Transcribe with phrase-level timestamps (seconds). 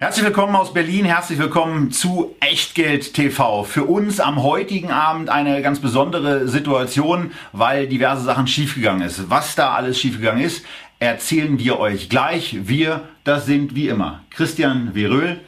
[0.00, 3.64] Herzlich willkommen aus Berlin, herzlich willkommen zu Echtgeld TV.
[3.64, 9.28] Für uns am heutigen Abend eine ganz besondere Situation, weil diverse Sachen schiefgegangen ist.
[9.28, 10.64] Was da alles schiefgegangen ist,
[11.00, 12.68] erzählen wir euch gleich.
[12.68, 15.40] Wir, das sind wie immer Christian Veröhl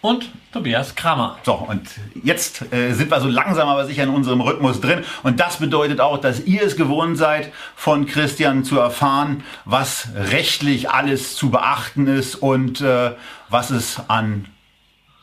[0.00, 1.38] und Tobias Kramer.
[1.44, 1.82] So, und
[2.24, 5.04] jetzt äh, sind wir so langsam aber sicher in unserem Rhythmus drin.
[5.22, 10.90] Und das bedeutet auch, dass ihr es gewohnt seid, von Christian zu erfahren, was rechtlich
[10.90, 13.12] alles zu beachten ist und äh,
[13.50, 14.46] was es an,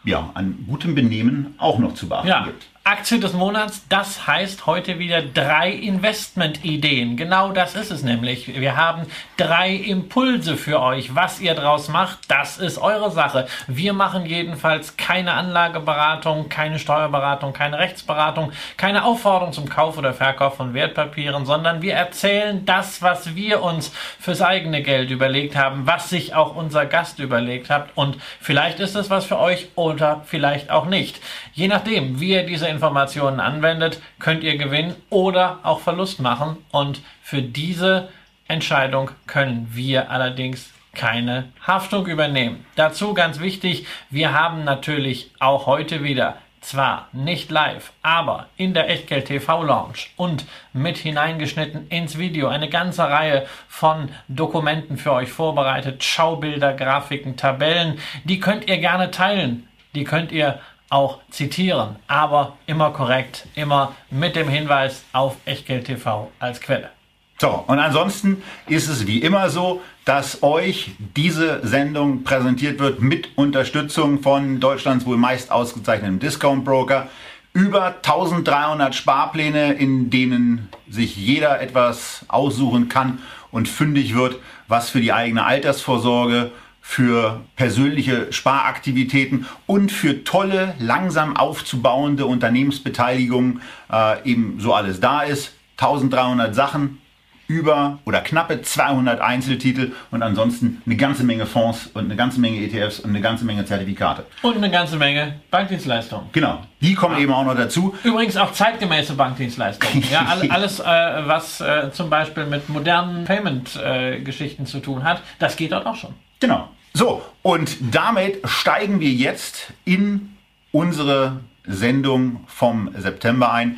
[0.03, 2.43] ja, an gutem Benehmen auch noch zu beachten ja.
[2.45, 2.67] gibt.
[2.87, 7.17] Aktie des Monats, das heißt heute wieder drei Investmentideen.
[7.17, 8.59] Genau das ist es nämlich.
[8.59, 11.15] Wir haben drei Impulse für euch.
[11.15, 13.47] Was ihr draus macht, das ist eure Sache.
[13.65, 20.57] Wir machen jedenfalls keine Anlageberatung, keine Steuerberatung, keine Rechtsberatung, keine Aufforderung zum Kauf oder Verkauf
[20.57, 26.11] von Wertpapieren, sondern wir erzählen das, was wir uns fürs eigene Geld überlegt haben, was
[26.11, 27.89] sich auch unser Gast überlegt hat.
[27.95, 31.19] Und vielleicht ist es was für euch oder vielleicht auch nicht.
[31.55, 36.57] Je nachdem, wie ihr diese Informationen anwendet, könnt ihr Gewinn oder auch Verlust machen.
[36.71, 38.09] Und für diese
[38.47, 42.65] Entscheidung können wir allerdings keine Haftung übernehmen.
[42.75, 48.89] Dazu ganz wichtig, wir haben natürlich auch heute wieder zwar nicht live, aber in der
[48.89, 55.31] Echtgeld TV Lounge und mit hineingeschnitten ins Video eine ganze Reihe von Dokumenten für euch
[55.31, 59.67] vorbereitet, Schaubilder, Grafiken, Tabellen, die könnt ihr gerne teilen.
[59.93, 60.59] Die könnt ihr
[60.89, 66.89] auch zitieren, aber immer korrekt, immer mit dem Hinweis auf Echtgeld TV als Quelle.
[67.37, 73.37] So, und ansonsten ist es wie immer so, dass euch diese Sendung präsentiert wird mit
[73.37, 77.09] Unterstützung von Deutschlands wohl meist ausgezeichneten Discount Broker.
[77.51, 83.19] Über 1300 Sparpläne, in denen sich jeder etwas aussuchen kann
[83.51, 86.51] und fündig wird, was für die eigene Altersvorsorge
[86.87, 95.53] für persönliche Sparaktivitäten und für tolle, langsam aufzubauende Unternehmensbeteiligungen äh, eben so alles da ist.
[95.77, 97.01] 1300 Sachen,
[97.47, 102.59] über oder knappe 200 Einzeltitel und ansonsten eine ganze Menge Fonds und eine ganze Menge
[102.59, 104.25] ETFs und eine ganze Menge Zertifikate.
[104.43, 106.29] Und eine ganze Menge Bankdienstleistungen.
[106.31, 107.19] Genau, die kommen ah.
[107.19, 107.95] eben auch noch dazu.
[108.03, 110.03] Übrigens auch zeitgemäße Bankdienstleistungen.
[110.11, 115.55] ja, alles, äh, was äh, zum Beispiel mit modernen Payment-Geschichten äh, zu tun hat, das
[115.57, 116.13] geht dort auch schon.
[116.39, 116.69] Genau.
[116.93, 120.35] So, und damit steigen wir jetzt in
[120.71, 123.77] unsere Sendung vom September ein.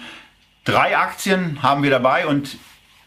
[0.66, 2.57] Drei Aktien haben wir dabei und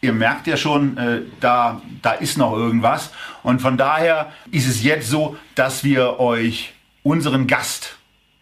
[0.01, 3.11] ihr merkt ja schon, äh, da, da ist noch irgendwas.
[3.43, 6.73] Und von daher ist es jetzt so, dass wir euch
[7.03, 7.97] unseren Gast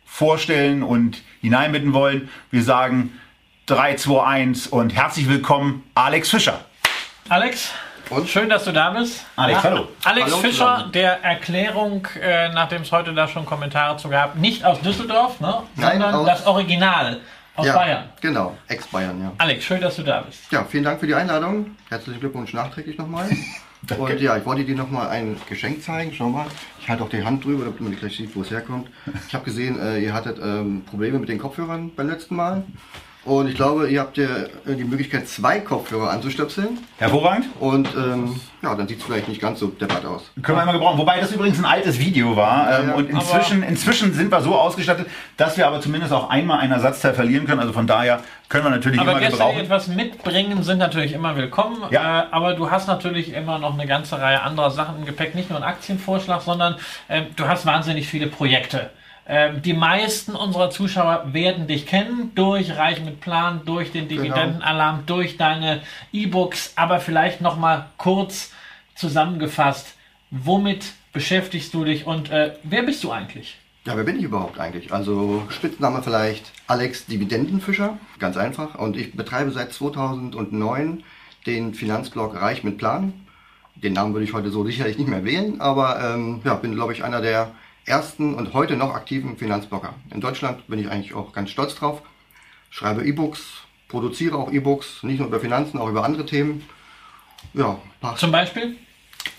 [0.05, 2.29] vorstellen und hineinbitten wollen.
[2.51, 3.19] Wir sagen
[3.67, 6.65] 3, 2, 1 und herzlich willkommen, Alex Fischer.
[7.29, 7.71] Alex,
[8.11, 8.27] und?
[8.29, 9.25] Schön, dass du da bist.
[9.35, 9.87] Alex, hallo.
[10.03, 10.91] Alex hallo Fischer, zusammen.
[10.91, 15.63] der Erklärung, äh, nachdem es heute da schon Kommentare zu gab, nicht aus Düsseldorf, ne,
[15.75, 17.19] Nein, sondern das Original
[17.55, 18.09] aus ja, Bayern.
[18.21, 19.31] Genau, Ex-Bayern, ja.
[19.37, 20.51] Alex, schön, dass du da bist.
[20.51, 21.75] Ja, vielen Dank für die Einladung.
[21.89, 23.29] Herzlichen Glückwunsch nachträglich nochmal.
[23.97, 26.11] Und ja, ich wollte dir nochmal ein Geschenk zeigen.
[26.13, 26.47] Schau mal,
[26.81, 28.89] ich halte auch die Hand drüber, damit man gleich sieht, wo es herkommt.
[29.27, 32.63] Ich habe gesehen, äh, ihr hattet ähm, Probleme mit den Kopfhörern beim letzten Mal.
[33.25, 34.27] Und ich glaube, ihr habt ja
[34.65, 36.79] die Möglichkeit, zwei Kopfhörer anzustöpseln.
[36.97, 37.47] Hervorragend.
[37.59, 40.31] Und ähm, ja, dann sieht es vielleicht nicht ganz so deppert aus.
[40.41, 40.97] Können wir immer gebrauchen.
[40.97, 42.71] Wobei das übrigens ein altes Video war.
[42.71, 46.59] Ja, ähm, und inzwischen, inzwischen sind wir so ausgestattet, dass wir aber zumindest auch einmal
[46.59, 47.59] ein Ersatzteil verlieren können.
[47.59, 49.55] Also von daher können wir natürlich aber immer Gäste, gebrauchen.
[49.57, 51.83] die etwas mitbringen, sind natürlich immer willkommen.
[51.91, 52.21] Ja.
[52.21, 55.35] Äh, aber du hast natürlich immer noch eine ganze Reihe anderer Sachen im Gepäck.
[55.35, 56.77] Nicht nur einen Aktienvorschlag, sondern
[57.09, 58.91] äh, du hast wahnsinnig viele Projekte.
[59.31, 64.23] Ähm, die meisten unserer Zuschauer werden dich kennen durch Reich mit Plan, durch den genau.
[64.23, 66.73] Dividendenalarm, durch deine E-Books.
[66.75, 68.51] Aber vielleicht noch mal kurz
[68.95, 69.93] zusammengefasst,
[70.31, 73.59] womit beschäftigst du dich und äh, wer bist du eigentlich?
[73.85, 74.91] Ja, wer bin ich überhaupt eigentlich?
[74.91, 78.75] Also Spitzname vielleicht Alex Dividendenfischer, ganz einfach.
[78.75, 81.03] Und ich betreibe seit 2009
[81.45, 83.13] den Finanzblog Reich mit Plan.
[83.75, 86.93] Den Namen würde ich heute so sicherlich nicht mehr wählen, aber ähm, ja, bin, glaube
[86.93, 87.51] ich, einer der
[87.89, 89.93] ersten und heute noch aktiven Finanzblogger.
[90.13, 92.01] In Deutschland bin ich eigentlich auch ganz stolz drauf.
[92.69, 93.41] Schreibe E-Books,
[93.87, 96.63] produziere auch E-Books, nicht nur über Finanzen, auch über andere Themen.
[97.53, 98.19] Ja, passt.
[98.19, 98.75] Zum Beispiel?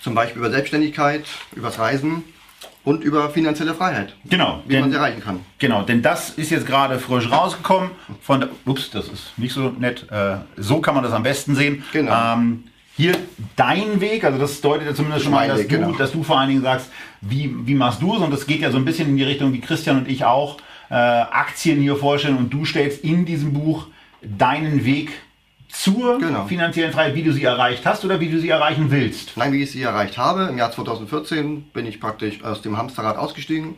[0.02, 1.24] Zum Beispiel über Selbstständigkeit,
[1.54, 2.24] übers Reisen
[2.84, 4.14] und über finanzielle Freiheit.
[4.24, 4.62] Genau.
[4.66, 5.40] Wie denn, man sie erreichen kann.
[5.58, 7.90] Genau, denn das ist jetzt gerade frisch rausgekommen.
[8.20, 10.10] Von der, ups, das ist nicht so nett.
[10.10, 11.84] Äh, so kann man das am besten sehen.
[11.92, 12.34] Genau.
[12.34, 12.64] Ähm,
[12.96, 13.14] hier
[13.56, 15.92] dein Weg, also das deutet ja zumindest schon mal, dass, Weg, du, genau.
[15.92, 16.90] dass du vor allen Dingen sagst,
[17.20, 18.20] wie, wie machst du es?
[18.20, 20.58] Und das geht ja so ein bisschen in die Richtung, wie Christian und ich auch
[20.90, 22.36] äh, Aktien hier vorstellen.
[22.36, 23.86] Und du stellst in diesem Buch
[24.22, 25.10] deinen Weg
[25.68, 26.46] zur Genau.
[26.46, 29.36] finanziellen Freiheit, wie du sie erreicht hast oder wie du sie erreichen willst.
[29.36, 30.48] Nein, wie ich sie erreicht habe.
[30.50, 33.76] Im Jahr 2014 bin ich praktisch aus dem Hamsterrad ausgestiegen.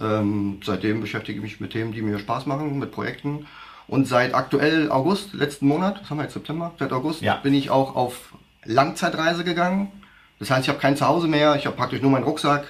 [0.00, 3.46] Ähm, seitdem beschäftige ich mich mit Themen, die mir Spaß machen, mit Projekten.
[3.86, 6.72] Und seit aktuell August, letzten Monat, was haben wir jetzt September?
[6.78, 7.34] Seit August Ja.
[7.36, 8.32] bin ich auch auf
[8.66, 9.92] Langzeitreise gegangen.
[10.38, 12.66] Das heißt, ich habe kein Zuhause mehr, ich habe praktisch nur meinen Rucksack,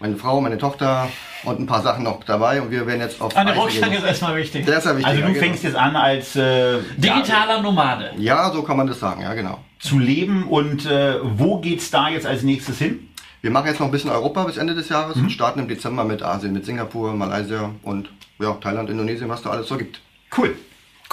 [0.00, 1.08] meine Frau, meine Tochter
[1.42, 4.04] und ein paar Sachen noch dabei und wir werden jetzt auf der Reise Rucksack ist
[4.04, 4.64] erstmal wichtig.
[4.66, 5.06] Der ist ja wichtig.
[5.06, 5.74] Also du ja, fängst genau.
[5.74, 8.12] jetzt an als äh, Digitaler Nomade.
[8.16, 9.58] Ja, so kann man das sagen, ja genau.
[9.80, 13.08] zu leben und äh, wo geht's da jetzt als nächstes hin?
[13.40, 16.02] Wir machen jetzt noch ein bisschen Europa bis Ende des Jahres und starten im Dezember
[16.02, 18.08] mit Asien, mit Singapur, Malaysia und
[18.40, 20.00] ja, Thailand, Indonesien, was da alles so gibt.
[20.36, 20.56] Cool.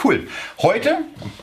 [0.03, 0.27] Cool.
[0.61, 0.97] Heute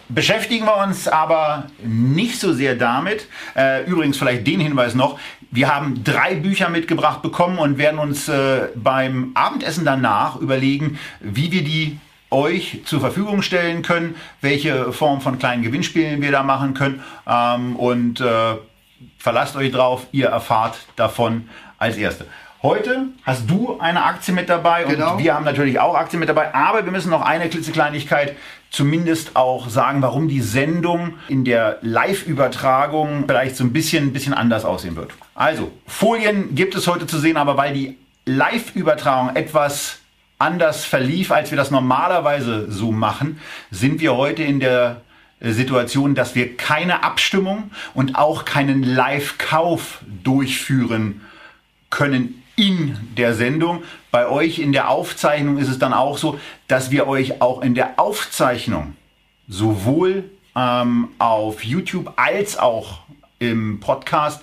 [0.09, 3.27] beschäftigen wir uns aber nicht so sehr damit.
[3.57, 5.19] Äh, übrigens vielleicht den Hinweis noch.
[5.51, 11.51] Wir haben drei Bücher mitgebracht bekommen und werden uns äh, beim Abendessen danach überlegen, wie
[11.51, 11.99] wir die
[12.31, 17.03] euch zur Verfügung stellen können, welche Form von kleinen Gewinnspielen wir da machen können.
[17.27, 18.57] Ähm, und äh,
[19.19, 22.27] verlasst euch drauf, ihr erfahrt davon als Erste.
[22.63, 25.15] Heute hast du eine Aktie mit dabei Genau.
[25.15, 28.37] und wir haben natürlich auch Aktien mit dabei, aber wir müssen noch eine klitzekleinigkeit
[28.71, 34.33] zumindest auch sagen, warum die Sendung in der Live-Übertragung vielleicht so ein bisschen, ein bisschen
[34.33, 35.11] anders aussehen wird.
[35.35, 39.99] Also, Folien gibt es heute zu sehen, aber weil die Live-Übertragung etwas
[40.39, 43.41] anders verlief, als wir das normalerweise so machen,
[43.73, 45.01] sind wir heute in der
[45.41, 51.23] äh, Situation, dass wir keine Abstimmung und auch keinen Live-Kauf durchführen
[51.91, 53.83] können in der Sendung.
[54.11, 56.39] Bei euch in der Aufzeichnung ist es dann auch so,
[56.69, 58.97] dass wir euch auch in der Aufzeichnung
[59.49, 63.01] sowohl ähm, auf YouTube als auch
[63.39, 64.43] im Podcast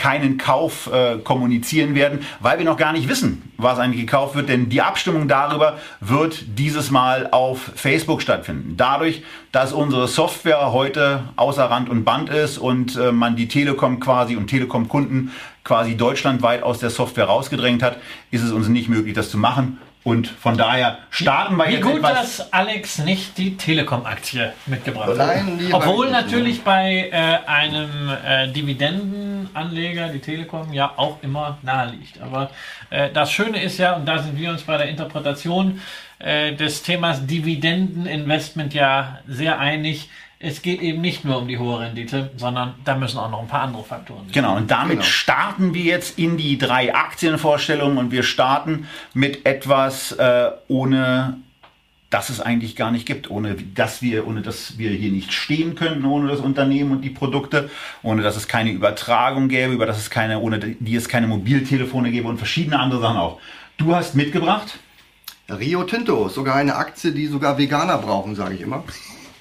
[0.00, 4.48] keinen Kauf äh, kommunizieren werden, weil wir noch gar nicht wissen, was eigentlich gekauft wird,
[4.48, 8.78] denn die Abstimmung darüber wird dieses Mal auf Facebook stattfinden.
[8.78, 14.00] Dadurch, dass unsere Software heute außer Rand und Band ist und äh, man die Telekom
[14.00, 15.32] quasi und Telekom-Kunden
[15.64, 17.96] quasi deutschlandweit aus der Software rausgedrängt hat,
[18.30, 19.78] ist es uns nicht möglich, das zu machen.
[20.02, 22.38] Und von daher starten wir Wie jetzt gut, etwas.
[22.38, 25.16] dass Alex nicht die Telekom-Aktie mitgebracht hat.
[25.18, 32.18] Nein, Obwohl natürlich bei äh, einem äh, Dividendenanleger die Telekom ja auch immer nahe liegt.
[32.22, 32.50] Aber
[32.88, 35.82] äh, das Schöne ist ja, und da sind wir uns bei der Interpretation
[36.18, 40.08] äh, des Themas Dividendeninvestment ja sehr einig,
[40.42, 43.46] es geht eben nicht nur um die hohe Rendite, sondern da müssen auch noch ein
[43.46, 44.32] paar andere Faktoren sein.
[44.32, 45.02] Genau, und damit Genau.
[45.02, 51.36] starten wir jetzt in die drei Aktienvorstellungen und wir starten mit etwas äh, ohne
[52.08, 55.76] das es eigentlich gar nicht gibt, ohne dass wir, ohne dass wir hier nicht stehen
[55.76, 57.70] könnten, ohne das Unternehmen und die Produkte,
[58.02, 62.10] ohne dass es keine Übertragung gäbe, über das es keine, ohne die es keine Mobiltelefone
[62.10, 63.38] gäbe und verschiedene andere Sachen auch.
[63.76, 64.78] Du hast mitgebracht.
[65.48, 68.82] Rio Tinto, sogar eine Aktie, die sogar Veganer brauchen, sage ich immer.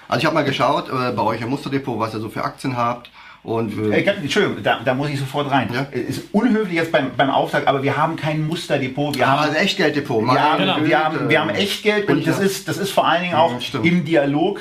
[0.10, 2.76] Also ich habe mal geschaut äh, bei euch im Musterdepot, was ihr so für Aktien
[2.76, 3.10] habt.
[3.42, 5.70] Und Äh, äh, Entschuldigung, da, da muss ich sofort rein.
[5.74, 5.88] Ja.
[5.92, 9.18] Äh, Ist unhöflich jetzt beim, beim Auftakt, aber wir haben kein Musterdepot.
[9.18, 10.26] Wir haben also Echtgelddepot.
[10.26, 10.78] Wir genau.
[10.84, 13.22] wir, haben, wir haben Echtgeld Bin und ich das ja- ist, das ist vor allen
[13.22, 13.86] Dingen auch Ja, stimmt.
[13.86, 14.60] im Dialog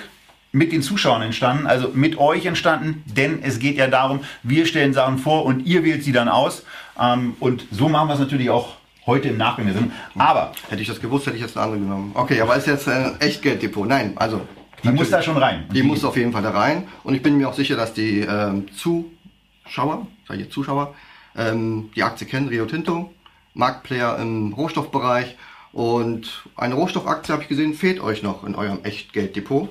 [0.52, 4.92] mit den Zuschauern entstanden, also mit euch entstanden, denn es geht ja darum, wir stellen
[4.94, 6.62] Sachen vor und ihr wählt sie dann aus.
[7.00, 8.76] Ähm, und so machen wir es natürlich auch
[9.06, 9.90] heute im Nachgang.
[10.16, 12.12] Aber Hätte ich das gewusst, hätte ich jetzt eine andere genommen.
[12.14, 13.88] Okay, aber ist jetzt ein Echtgelddepot.
[13.88, 14.40] Nein, also.
[14.84, 15.66] Die muss da schon rein.
[15.72, 16.86] Die muss auf jeden Fall da rein.
[17.04, 20.94] Und ich bin mir auch sicher, dass die ähm, Zuschauer, sag ich jetzt Zuschauer,
[21.36, 23.12] ähm, die Aktie kennen, Rio Tinto,
[23.54, 25.36] Marktplayer im Rohstoffbereich.
[25.72, 29.70] Und eine Rohstoffaktie, habe ich gesehen, fehlt euch noch in eurem Echtgelddepot.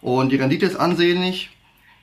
[0.00, 1.50] Und die Rendite ist ansehnlich.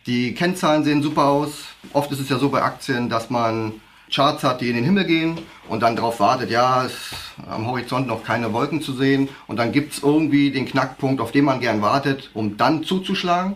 [0.06, 1.66] Die Kennzahlen sehen super aus.
[1.94, 3.74] Oft ist es ja so bei Aktien, dass man
[4.12, 5.38] Charts hat, die in den Himmel gehen
[5.68, 7.12] und dann darauf wartet, ja, es
[7.50, 11.46] am Horizont noch keine Wolken zu sehen und dann gibt's irgendwie den Knackpunkt, auf den
[11.46, 13.56] man gern wartet, um dann zuzuschlagen.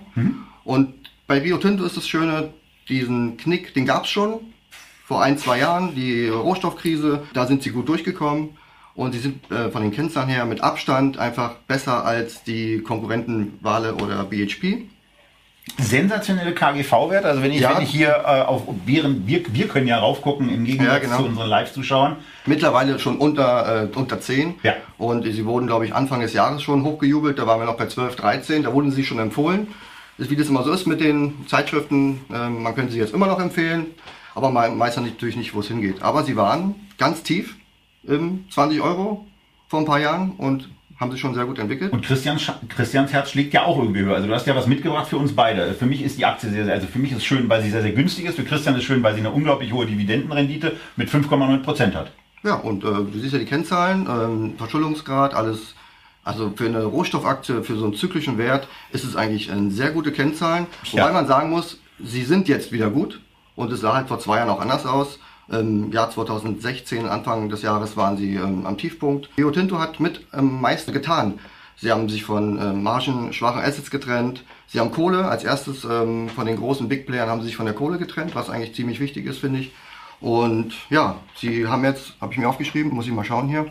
[0.64, 0.94] Und
[1.28, 2.54] bei Rio Tinto ist das Schöne,
[2.90, 4.40] diesen Knick, den gab's schon
[5.06, 8.52] vor ein, zwei Jahren, die Rohstoffkrise, da sind sie gut durchgekommen
[8.96, 13.58] und sie sind äh, von den Kennzahlen her mit Abstand einfach besser als die Konkurrenten
[13.62, 14.86] Wale oder BHP.
[15.80, 17.28] Sensationelle KGV-Werte.
[17.28, 17.76] Also wenn ich, Ja.
[17.76, 21.18] wenn ich hier äh, auf, während wir, wir können ja raufgucken im Gegensatz Ja, genau.
[21.18, 22.18] zu unseren Live-Zuschauern.
[22.46, 24.56] Mittlerweile schon unter, äh, unter 10.
[24.64, 24.74] Ja.
[24.98, 27.38] Und sie wurden, glaube ich, Anfang des Jahres schon hochgejubelt.
[27.40, 28.64] Da waren wir noch bei 12, 13.
[28.64, 29.68] Da wurden sie schon empfohlen.
[30.18, 33.28] Das, wie das immer so ist mit den Zeitschriften, ähm, man könnte sie jetzt immer
[33.28, 33.88] noch empfehlen.
[34.36, 36.02] Aber man weiß natürlich nicht, wo es hingeht.
[36.02, 37.56] Aber sie waren ganz tief,
[38.04, 39.26] im 20 Euro
[39.68, 40.70] vor ein paar Jahren und
[41.02, 41.92] haben sich schon sehr gut entwickelt.
[41.92, 42.40] Und Christian,
[42.70, 44.16] Christians Herz schlägt ja auch irgendwie höher.
[44.16, 45.74] Also du hast ja was mitgebracht für uns beide.
[45.74, 47.72] Für mich ist die Aktie sehr, sehr, also für mich ist es schön, weil sie
[47.72, 48.36] sehr, sehr günstig ist.
[48.36, 52.12] Für Christian ist es schön, weil sie eine unglaublich hohe Dividendenrendite mit 5,9 Prozent hat.
[52.44, 55.76] Ja, und äh, du siehst ja die Kennzahlen, ähm, Verschuldungsgrad, alles.
[56.24, 60.12] Also für eine Rohstoffaktie, für so einen zyklischen Wert ist es eigentlich eine sehr gute
[60.12, 60.68] Kennzahlen.
[60.92, 61.12] Wobei ja.
[61.12, 63.20] man sagen muss, sie sind jetzt wieder gut
[63.56, 65.18] und es sah halt vor zwei Jahren auch anders aus.
[65.52, 69.30] Im Jahr 2016, Anfang des Jahres, waren sie ähm, am Tiefpunkt.
[69.38, 71.40] Rio Tinto hat mit am ähm, meisten getan.
[71.76, 74.44] Sie haben sich von ähm, margenschwachen Assets getrennt.
[74.68, 75.26] Sie haben Kohle.
[75.26, 78.36] Als erstes ähm, von den großen Big Playern haben sie sich von der Kohle getrennt,
[78.36, 79.72] was eigentlich ziemlich wichtig ist, finde ich.
[80.22, 83.66] Und ja, sie haben jetzt, habe ich mir aufgeschrieben, muss ich mal schauen hier,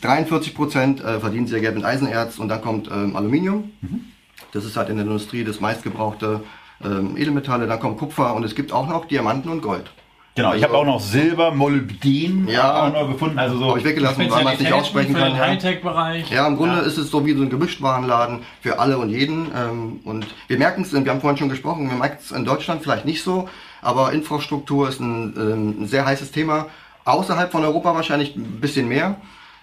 [0.00, 3.72] 43 Prozent äh, verdienen sie Geld mit Eisenerz und dann kommt ähm, Aluminium.
[3.82, 4.06] Mhm.
[4.52, 6.42] Das ist halt in der Industrie das meistgebrauchte
[6.82, 7.66] ähm, Edelmetalle.
[7.66, 9.90] Dann kommt Kupfer und es gibt auch noch Diamanten und Gold.
[10.38, 13.40] Genau, ich habe also auch noch Silber, Molybden ja, auch noch gefunden.
[13.40, 15.32] Also so habe ich weggelassen, weil man es nicht aussprechen kann.
[15.32, 16.30] Den Hightech-Bereich.
[16.30, 16.82] Ja, im Grunde ja.
[16.82, 19.50] ist es so wie so ein Gemischtwarenladen für alle und jeden.
[19.52, 22.84] Ähm, und wir merken es, wir haben vorhin schon gesprochen, wir merken es in Deutschland
[22.84, 23.48] vielleicht nicht so,
[23.82, 26.66] aber Infrastruktur ist ein, ähm, ein sehr heißes Thema.
[27.04, 29.16] Außerhalb von Europa wahrscheinlich ein bisschen mehr.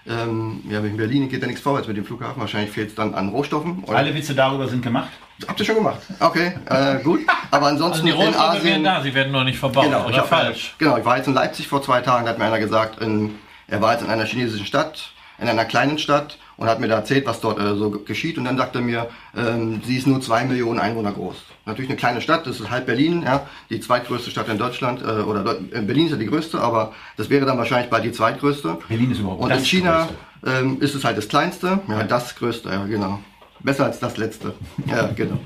[0.05, 2.41] Ähm, ja, in Berlin geht ja nichts vorwärts mit dem Flughafen.
[2.41, 3.85] Wahrscheinlich fehlt es dann an Rohstoffen.
[3.85, 3.97] Oder?
[3.97, 5.11] Alle Witze darüber sind gemacht.
[5.47, 5.99] Habt ihr schon gemacht?
[6.19, 7.21] Okay, äh, gut.
[7.51, 8.63] Aber ansonsten also die in Asien.
[8.63, 9.85] Werden da, sie werden noch nicht verbaut.
[9.85, 10.75] Genau, oder ich falsch.
[10.77, 12.25] genau, ich war jetzt in Leipzig vor zwei Tagen.
[12.25, 13.35] Da hat mir einer gesagt, in,
[13.67, 16.95] er war jetzt in einer chinesischen Stadt, in einer kleinen Stadt und hat mir da
[16.95, 18.37] erzählt, was dort äh, so geschieht.
[18.37, 21.35] Und dann sagte er mir, ähm, sie ist nur zwei Millionen Einwohner groß.
[21.65, 25.01] Natürlich eine kleine Stadt, das ist halb Berlin, ja, die zweitgrößte Stadt in Deutschland.
[25.01, 28.13] Äh, oder äh, Berlin ist ja die größte, aber das wäre dann wahrscheinlich bald die
[28.13, 28.77] zweitgrößte.
[28.87, 30.07] Berlin ist überhaupt Und in China
[30.45, 33.19] ähm, ist es halt das kleinste, ja, das größte, ja, genau.
[33.65, 34.53] Besser als das letzte.
[34.85, 35.39] Ja, genau.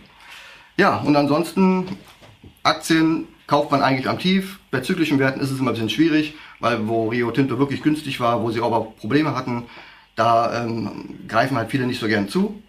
[0.76, 1.98] Ja, und ansonsten
[2.64, 4.60] Aktien kauft man eigentlich am Tief.
[4.72, 8.20] Bei zyklischen Werten ist es immer ein bisschen schwierig, weil wo Rio Tinto wirklich günstig
[8.20, 9.64] war, wo sie aber Probleme hatten,
[10.18, 12.62] da ähm, greifen halt viele nicht so gern zu.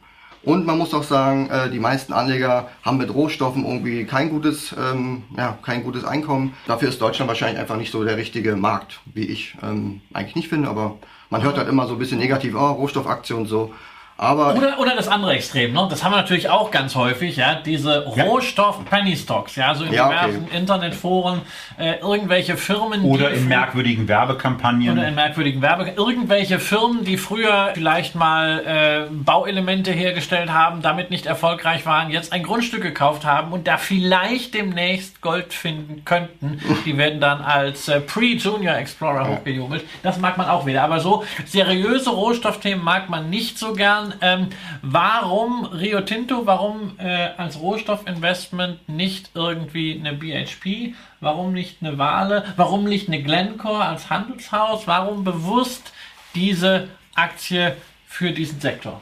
[0.43, 4.73] Und man muss auch sagen, äh, die meisten Anleger haben mit Rohstoffen irgendwie kein gutes,
[4.79, 6.55] ähm, ja, kein gutes Einkommen.
[6.67, 10.49] Dafür ist Deutschland wahrscheinlich einfach nicht so der richtige Markt, wie ich ähm, eigentlich nicht
[10.49, 10.71] finde.
[10.71, 13.75] Aber man hört halt immer so ein bisschen negativ, oh, Rohstoffaktien und so.
[14.21, 15.87] Aber oder, oder das andere Extrem, ne?
[15.89, 20.45] das haben wir natürlich auch ganz häufig, ja, diese Rohstoff-Penny-Stocks, ja, so in ja, diversen
[20.45, 20.59] okay.
[20.59, 21.41] Internetforen,
[21.79, 23.03] äh, irgendwelche Firmen.
[23.03, 24.93] Oder in merkwürdigen Werbekampagnen.
[24.93, 26.07] Oder in merkwürdigen Werbekampagnen.
[26.07, 32.35] Irgendwelche Firmen, die früher vielleicht mal äh, Bauelemente hergestellt haben, damit nicht erfolgreich waren, jetzt
[32.35, 36.61] ein Grundstück gekauft haben und da vielleicht demnächst Gold finden könnten.
[36.85, 39.29] die werden dann als äh, Pre-Junior Explorer ja.
[39.39, 39.83] hochgejubelt.
[40.03, 40.83] Das mag man auch wieder.
[40.83, 44.49] Aber so seriöse Rohstoffthemen mag man nicht so gern ähm,
[44.83, 52.45] warum Rio Tinto, warum äh, als Rohstoffinvestment nicht irgendwie eine BHP, warum nicht eine Wale,
[52.57, 55.93] warum nicht eine Glencore als Handelshaus, warum bewusst
[56.35, 57.77] diese Aktie
[58.07, 59.01] für diesen Sektor?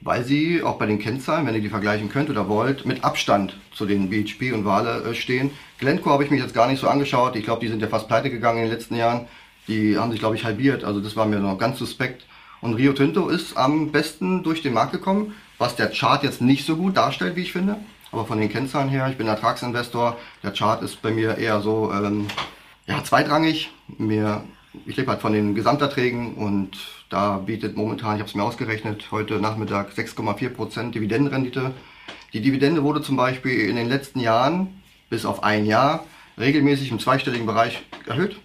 [0.00, 3.56] Weil sie auch bei den Kennzahlen, wenn ihr die vergleichen könnt oder wollt, mit Abstand
[3.72, 5.50] zu den BHP und Wale äh, stehen.
[5.78, 7.36] Glencore habe ich mich jetzt gar nicht so angeschaut.
[7.36, 9.26] Ich glaube, die sind ja fast pleite gegangen in den letzten Jahren.
[9.66, 10.84] Die haben sich, glaube ich, halbiert.
[10.84, 12.26] Also das war mir noch ganz suspekt.
[12.64, 16.64] Und Rio Tinto ist am besten durch den Markt gekommen, was der Chart jetzt nicht
[16.64, 17.76] so gut darstellt, wie ich finde.
[18.10, 21.92] Aber von den Kennzahlen her, ich bin Ertragsinvestor, der Chart ist bei mir eher so
[21.92, 22.26] ähm,
[22.86, 23.70] ja, zweitrangig.
[23.98, 24.44] Mir,
[24.86, 26.78] ich lebe halt von den Gesamterträgen und
[27.10, 31.72] da bietet momentan, ich habe es mir ausgerechnet, heute Nachmittag 6,4% Dividendenrendite.
[32.32, 34.80] Die Dividende wurde zum Beispiel in den letzten Jahren
[35.10, 36.06] bis auf ein Jahr
[36.38, 38.36] regelmäßig im zweistelligen Bereich erhöht.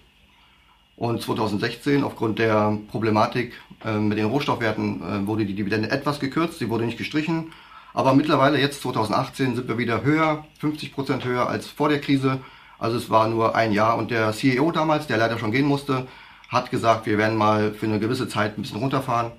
[1.00, 6.58] Und 2016 aufgrund der Problematik äh, mit den Rohstoffwerten äh, wurde die Dividende etwas gekürzt,
[6.58, 7.54] sie wurde nicht gestrichen.
[7.94, 12.40] Aber mittlerweile, jetzt 2018, sind wir wieder höher, 50 Prozent höher als vor der Krise.
[12.78, 16.06] Also es war nur ein Jahr und der CEO damals, der leider schon gehen musste,
[16.50, 19.32] hat gesagt, wir werden mal für eine gewisse Zeit ein bisschen runterfahren.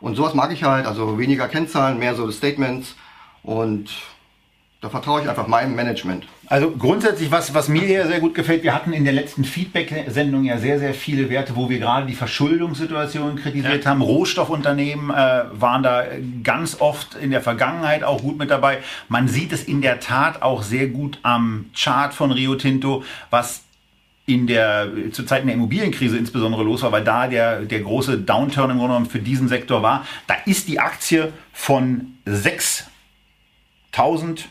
[0.00, 2.94] Und sowas mag ich halt, also weniger Kennzahlen, mehr so Statements
[3.42, 3.88] und
[4.82, 6.26] da vertraue ich einfach meinem Management.
[6.48, 10.44] Also grundsätzlich, was, was mir hier sehr gut gefällt, wir hatten in der letzten Feedback-Sendung
[10.44, 13.90] ja sehr, sehr viele Werte, wo wir gerade die Verschuldungssituation kritisiert ja.
[13.90, 14.02] haben.
[14.02, 16.04] Rohstoffunternehmen äh, waren da
[16.44, 18.78] ganz oft in der Vergangenheit auch gut mit dabei.
[19.08, 23.62] Man sieht es in der Tat auch sehr gut am Chart von Rio Tinto, was
[24.26, 28.70] in der, zu Zeiten der Immobilienkrise insbesondere los war, weil da der, der große Downturn
[28.70, 30.06] im Grunde genommen für diesen Sektor war.
[30.26, 34.50] Da ist die Aktie von 6000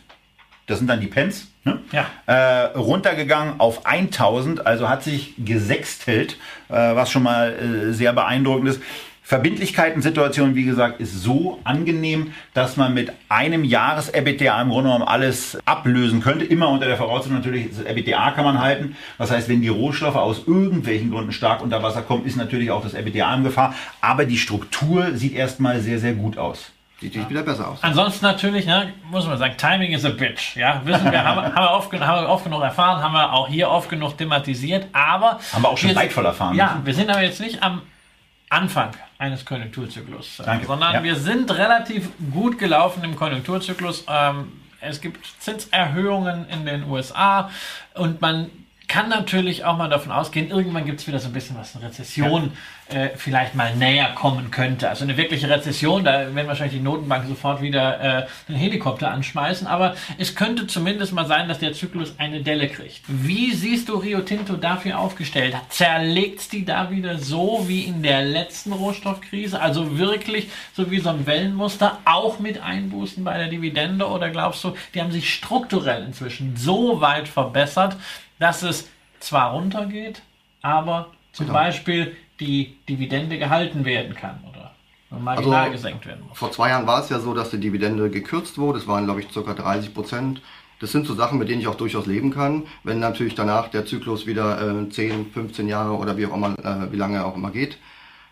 [0.67, 1.79] das sind dann die Pence, ne?
[1.91, 2.07] ja.
[2.25, 6.38] äh, runtergegangen auf 1000, also hat sich gesextelt,
[6.69, 8.81] äh, was schon mal äh, sehr beeindruckend ist.
[9.25, 15.57] Verbindlichkeitensituation, wie gesagt, ist so angenehm, dass man mit einem Jahres-EBITDA im Grunde genommen alles
[15.65, 16.45] ablösen könnte.
[16.45, 18.95] Immer unter der Voraussetzung natürlich, das EBITDA kann man halten.
[19.17, 22.84] Das heißt, wenn die Rohstoffe aus irgendwelchen Gründen stark unter Wasser kommen, ist natürlich auch
[22.84, 23.74] das EBITDA in Gefahr.
[24.00, 26.72] Aber die Struktur sieht erstmal sehr, sehr gut aus.
[27.02, 27.30] Sieht ja.
[27.30, 27.80] wieder besser aus.
[27.82, 30.56] Ansonsten natürlich, ne, muss man sagen, Timing is a bitch.
[30.56, 33.48] Ja, wissen wir, haben, haben, wir oft, haben wir oft genug erfahren, haben wir auch
[33.50, 35.40] hier oft genug thematisiert, aber.
[35.52, 36.56] Haben wir auch schon leidvoll erfahren.
[36.56, 37.82] Ja, wir sind aber jetzt nicht am
[38.50, 40.68] Anfang eines Konjunkturzyklus, Danke.
[40.68, 41.04] sondern Ja.
[41.04, 44.06] wir sind relativ gut gelaufen im Konjunkturzyklus.
[44.08, 47.50] Ähm, es gibt Zinserhöhungen in den USA
[47.96, 48.50] und man
[48.88, 51.86] kann natürlich auch mal davon ausgehen, irgendwann gibt es wieder so ein bisschen was, eine
[51.86, 52.51] Rezession
[52.88, 54.89] äh, vielleicht mal näher kommen könnte.
[54.89, 59.65] Also eine wirkliche Rezession, da werden wahrscheinlich die Notenbanken sofort wieder äh, einen Helikopter anschmeißen,
[59.65, 63.01] aber es könnte zumindest mal sein, dass der Zyklus eine Delle kriegt.
[63.08, 65.56] Wie siehst du Rio Tinto dafür aufgestellt?
[65.70, 69.60] Zerlegt die da wieder so wie in der letzten Rohstoffkrise?
[69.60, 74.08] Also wirklich so wie so ein Wellenmuster, auch mit Einbußen bei der Dividende?
[74.08, 77.98] Oder glaubst du, die haben sich strukturell inzwischen so weit verbessert,
[78.39, 78.89] dass es
[79.20, 80.22] zwar runtergeht,
[80.62, 81.60] aber zum Genau.
[81.60, 84.72] Beispiel die Dividende gehalten werden kann oder
[85.18, 86.38] marginal Also, gesenkt werden muss?
[86.38, 88.80] Vor zwei Jahren war es ja so, dass die Dividende gekürzt wurde.
[88.80, 89.42] Das waren, glaube ich, ca.
[89.54, 90.42] 30 Prozent.
[90.82, 92.63] Das sind so Sachen, mit denen ich auch durchaus leben kann.
[92.84, 96.92] Wenn natürlich danach der Zyklus wieder äh, 10, 15 Jahre oder wie auch immer, äh,
[96.92, 97.77] wie lange er auch immer geht.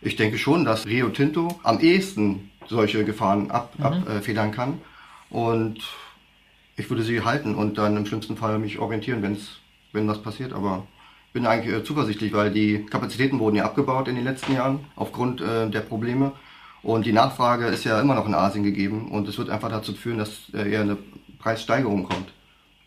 [0.01, 4.81] Ich denke schon, dass Rio Tinto am ehesten solche Gefahren ab, abfedern kann.
[5.29, 5.79] Und
[6.75, 9.59] ich würde sie halten und dann im schlimmsten Fall mich orientieren, wenn's,
[9.93, 10.51] wenn was passiert.
[10.51, 10.85] Aber
[11.27, 14.85] ich bin eigentlich äh, zuversichtlich, weil die Kapazitäten wurden ja abgebaut in den letzten Jahren
[14.95, 16.33] aufgrund äh, der Probleme.
[16.81, 19.93] Und die Nachfrage ist ja immer noch in Asien gegeben und es wird einfach dazu
[19.93, 20.97] führen, dass äh, eher eine
[21.39, 22.33] Preissteigerung kommt.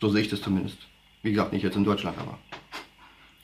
[0.01, 0.77] So sehe ich das zumindest.
[1.23, 2.39] Wie gesagt, nicht jetzt in Deutschland, aber.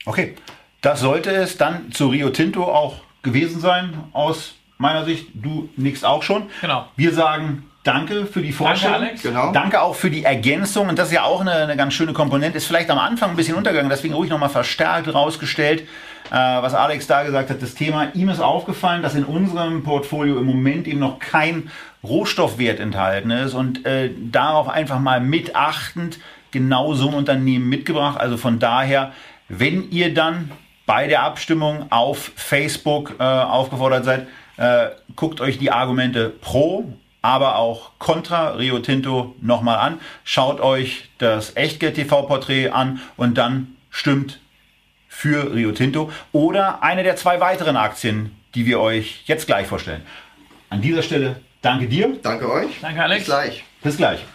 [0.05, 0.35] Okay,
[0.81, 5.29] das sollte es dann zu Rio Tinto auch gewesen sein, aus meiner Sicht.
[5.33, 6.43] Du nickst auch schon.
[6.61, 6.87] Genau.
[6.95, 8.95] Wir sagen Danke für die Vorstellung.
[8.95, 9.23] Alex.
[9.23, 9.51] Genau.
[9.51, 10.87] Danke auch für die Ergänzung.
[10.87, 12.57] Und das ist ja auch eine, eine ganz schöne Komponente.
[12.57, 15.81] Ist vielleicht am Anfang ein bisschen untergegangen, deswegen ruhig nochmal verstärkt rausgestellt,
[16.31, 17.61] äh, was Alex da gesagt hat.
[17.61, 21.69] Das Thema, ihm ist aufgefallen, dass in unserem Portfolio im Moment eben noch kein
[22.03, 23.53] Rohstoffwert enthalten ist.
[23.53, 26.19] Und äh, darauf einfach mal mit achtend
[26.51, 28.17] genau so ein Unternehmen mitgebracht.
[28.17, 29.11] Also von daher,
[29.49, 30.51] wenn ihr dann
[30.85, 37.55] bei der Abstimmung auf Facebook äh, aufgefordert seid, äh, guckt euch die Argumente pro, aber
[37.55, 39.99] auch contra Rio Tinto nochmal an.
[40.23, 44.39] Schaut euch das Echtgeld-TV-Porträt an und dann stimmt
[45.07, 50.01] für Rio Tinto oder eine der zwei weiteren Aktien, die wir euch jetzt gleich vorstellen.
[50.69, 52.17] An dieser Stelle danke dir.
[52.21, 52.79] Danke euch.
[52.81, 53.21] Danke, Alex.
[53.21, 53.63] Bis gleich.
[53.81, 54.25] Bis gleich.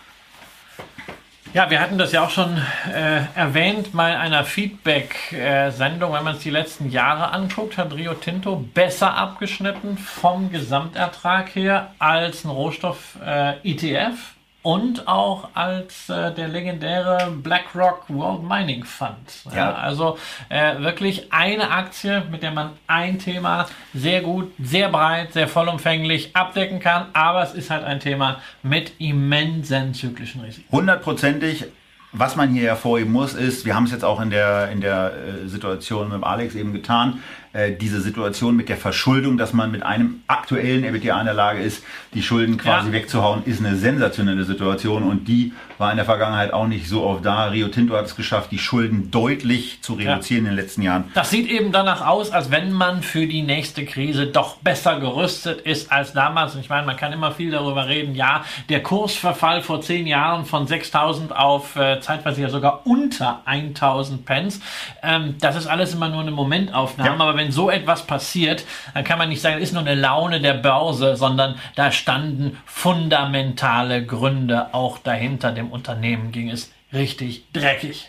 [1.54, 2.58] Ja, wir hatten das ja auch schon
[2.92, 6.12] äh, erwähnt bei einer Feedback-Sendung.
[6.12, 11.94] Wenn man es die letzten Jahre anguckt, hat Rio Tinto besser abgeschnitten vom Gesamtertrag her
[11.98, 19.16] als ein Rohstoff-ETF und auch als äh, der legendäre BlackRock World Mining Fund.
[19.50, 19.74] Ja, Ja.
[19.74, 20.18] also
[20.48, 26.34] äh, wirklich eine Aktie, mit der man ein Thema sehr gut, sehr breit, sehr vollumfänglich
[26.34, 27.06] abdecken kann.
[27.12, 30.70] Aber es ist halt ein Thema mit immensen zyklischen Risiken.
[30.70, 31.66] Hundertprozentig.
[32.12, 35.12] Was man hier hervorheben muss, ist, wir haben es jetzt auch in der, in der
[35.44, 39.82] äh, Situation mit Alex eben getan, äh, diese Situation mit der Verschuldung, dass man mit
[39.82, 41.82] einem aktuellen EBITDA in der Lage ist,
[42.14, 42.92] die Schulden quasi Ja.
[42.92, 47.24] wegzuhauen, ist eine sensationelle Situation und die war in der Vergangenheit auch nicht so oft
[47.24, 47.46] da.
[47.46, 51.04] Rio Tinto hat es geschafft, die Schulden deutlich zu reduzieren in den letzten Jahren.
[51.14, 55.60] Das sieht eben danach aus, als wenn man für die nächste Krise doch besser gerüstet
[55.60, 56.54] ist als damals.
[56.54, 58.14] Und ich meine, man kann immer viel darüber reden.
[58.14, 64.24] Ja, der Kursverfall vor zehn Jahren von 6.000 auf äh, zeitweise ja sogar unter 1.000
[64.24, 64.60] Pence.
[65.02, 67.10] Ähm, das ist alles immer nur eine Momentaufnahme.
[67.10, 67.14] Ja.
[67.24, 70.40] Aber wenn so etwas passiert, dann kann man nicht sagen, es ist nur eine Laune
[70.40, 75.52] der Börse, sondern da standen fundamentale Gründe auch dahinter.
[75.52, 78.08] Dem Unternehmen ging es richtig dreckig.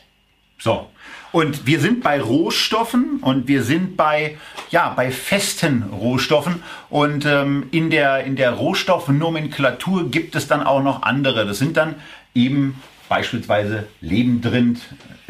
[0.57, 0.89] So.
[1.31, 4.37] Und wir sind bei Rohstoffen und wir sind bei,
[4.71, 6.63] ja, bei festen Rohstoffen.
[6.89, 11.45] Und ähm, in, der, in der Rohstoffnomenklatur gibt es dann auch noch andere.
[11.45, 11.95] Das sind dann
[12.33, 14.79] eben beispielsweise Lebendrind,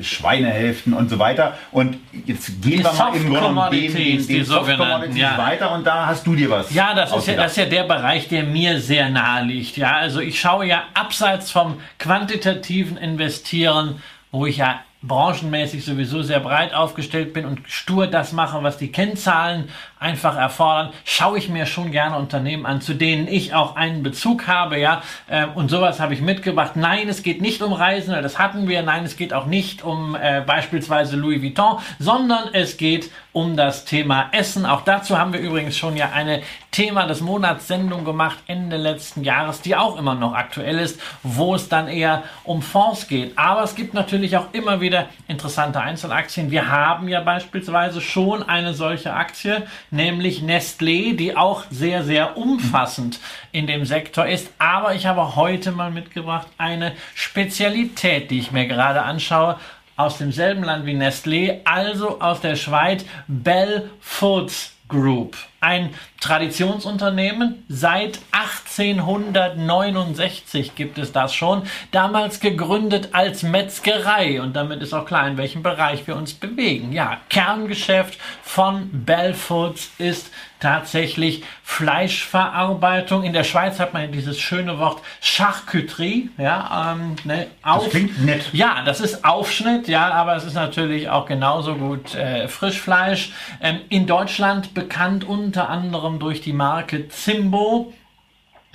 [0.04, 1.58] Schweinehälften und so weiter.
[1.72, 5.38] Und jetzt gehen Die wir mal im Grunde den, den, die den sogenannten, Soft-Commodities ja.
[5.38, 7.84] weiter und da hast du dir was Ja, das ist ja, das ist ja der
[7.84, 9.78] Bereich, der mir sehr nahe liegt.
[9.78, 16.42] Ja, also ich schaue ja abseits vom quantitativen Investieren, wo ich ja branchenmäßig sowieso sehr
[16.42, 21.66] breit aufgestellt bin und stur das mache, was die Kennzahlen einfach erfordern, schaue ich mir
[21.66, 26.00] schon gerne Unternehmen an, zu denen ich auch einen Bezug habe, ja, ähm, und sowas
[26.00, 26.76] habe ich mitgebracht.
[26.76, 28.82] Nein, es geht nicht um Reisen, das hatten wir.
[28.82, 33.86] Nein, es geht auch nicht um äh, beispielsweise Louis Vuitton, sondern es geht um das
[33.86, 34.66] Thema Essen.
[34.66, 39.24] Auch dazu haben wir übrigens schon ja eine Thema des Monats Sendung gemacht Ende letzten
[39.24, 43.38] Jahres, die auch immer noch aktuell ist, wo es dann eher um Fonds geht.
[43.38, 46.52] Aber es gibt natürlich auch immer wieder interessante Einzelaktien.
[46.52, 53.20] Wir haben ja beispielsweise schon eine solche Aktie, nämlich Nestlé, die auch sehr, sehr umfassend
[53.52, 54.52] in dem Sektor ist.
[54.60, 59.58] Aber ich habe heute mal mitgebracht eine Spezialität, die ich mir gerade anschaue
[59.96, 65.36] aus demselben Land wie Nestlé, also aus der Schweiz, Bell Foods Group.
[65.62, 67.66] Ein Traditionsunternehmen.
[67.68, 71.64] Seit 1869 gibt es das schon.
[71.92, 74.42] Damals gegründet als Metzgerei.
[74.42, 76.94] Und damit ist auch klar, in welchem Bereich wir uns bewegen.
[76.94, 83.24] Ja, Kerngeschäft von Bell Foods ist tatsächlich Fleischverarbeitung.
[83.24, 86.30] In der Schweiz hat man dieses schöne Wort Charcuterie.
[86.38, 88.50] Ja, ähm, ne, auf, das klingt nett.
[88.54, 93.32] Ja, das ist Aufschnitt, ja, aber es ist natürlich auch genauso gut äh, Frischfleisch.
[93.62, 97.92] Ähm, in Deutschland bekannt unter anderem durch die Marke Zimbo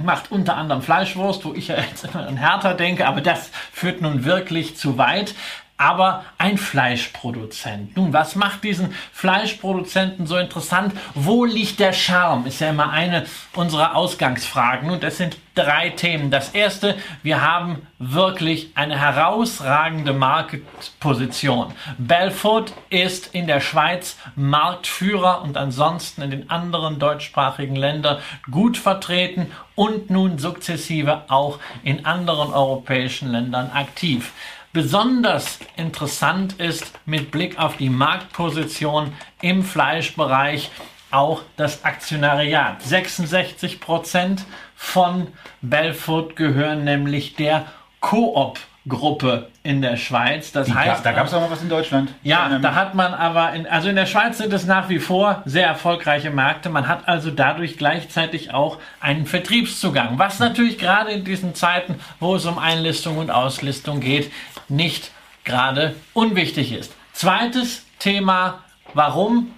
[0.02, 4.00] macht unter anderem Fleischwurst, wo ich ja jetzt immer an Hertha denke, aber das führt
[4.00, 5.37] nun wirklich zu weit
[5.76, 7.96] aber ein Fleischproduzent.
[7.96, 10.94] Nun, was macht diesen Fleischproduzenten so interessant?
[11.14, 12.46] Wo liegt der Charme?
[12.46, 14.90] Ist ja immer eine unserer Ausgangsfragen.
[14.90, 16.30] Und das sind drei Themen.
[16.30, 21.72] Das erste, wir haben wirklich eine herausragende Marktposition.
[21.98, 28.18] Belfoot ist in der Schweiz Marktführer und ansonsten in den anderen deutschsprachigen Ländern
[28.50, 34.32] gut vertreten und nun sukzessive auch in anderen europäischen Ländern aktiv.
[34.74, 40.72] Besonders interessant ist mit Blick auf die Marktposition im Fleischbereich
[41.12, 42.82] auch das Aktionariat.
[42.82, 45.28] 66 Prozent von
[45.62, 47.66] Belfoot gehören nämlich der
[48.00, 50.53] Coop Gruppe in der Schweiz.
[50.53, 52.11] Das Die, heißt, da gab es auch mal was in Deutschland.
[52.23, 54.99] ja, Ähm, da hat man aber, in, also in der Schweiz sind es nach wie
[54.99, 56.68] vor sehr erfolgreiche Märkte.
[56.68, 62.35] Man hat also dadurch gleichzeitig auch einen Vertriebszugang, was natürlich gerade in diesen Zeiten, wo
[62.37, 64.31] es um Einlistung und Auslistung geht,
[64.68, 65.12] nicht
[65.44, 66.94] gerade unwichtig ist.
[67.14, 68.61] Zweites Thema,
[68.92, 69.53] warum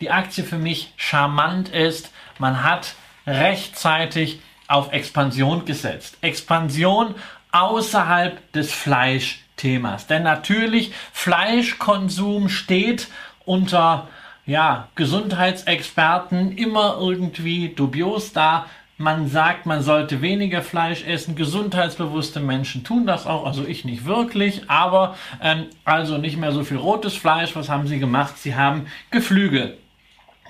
[0.00, 2.10] die Aktie für mich charmant ist.
[2.38, 2.94] Man hat
[3.26, 6.16] rechtzeitig auf Expansion gesetzt.
[6.22, 7.14] Expansion
[7.52, 10.06] außerhalb des Fleischthemas.
[10.06, 13.08] Denn natürlich, Fleischkonsum steht
[13.44, 14.08] unter
[14.46, 18.66] ja, Gesundheitsexperten immer irgendwie dubios da.
[18.96, 21.34] Man sagt, man sollte weniger Fleisch essen.
[21.34, 26.64] Gesundheitsbewusste Menschen tun das auch, also ich nicht wirklich, aber ähm, also nicht mehr so
[26.64, 27.56] viel rotes Fleisch.
[27.56, 28.36] Was haben sie gemacht?
[28.38, 29.78] Sie haben Geflügel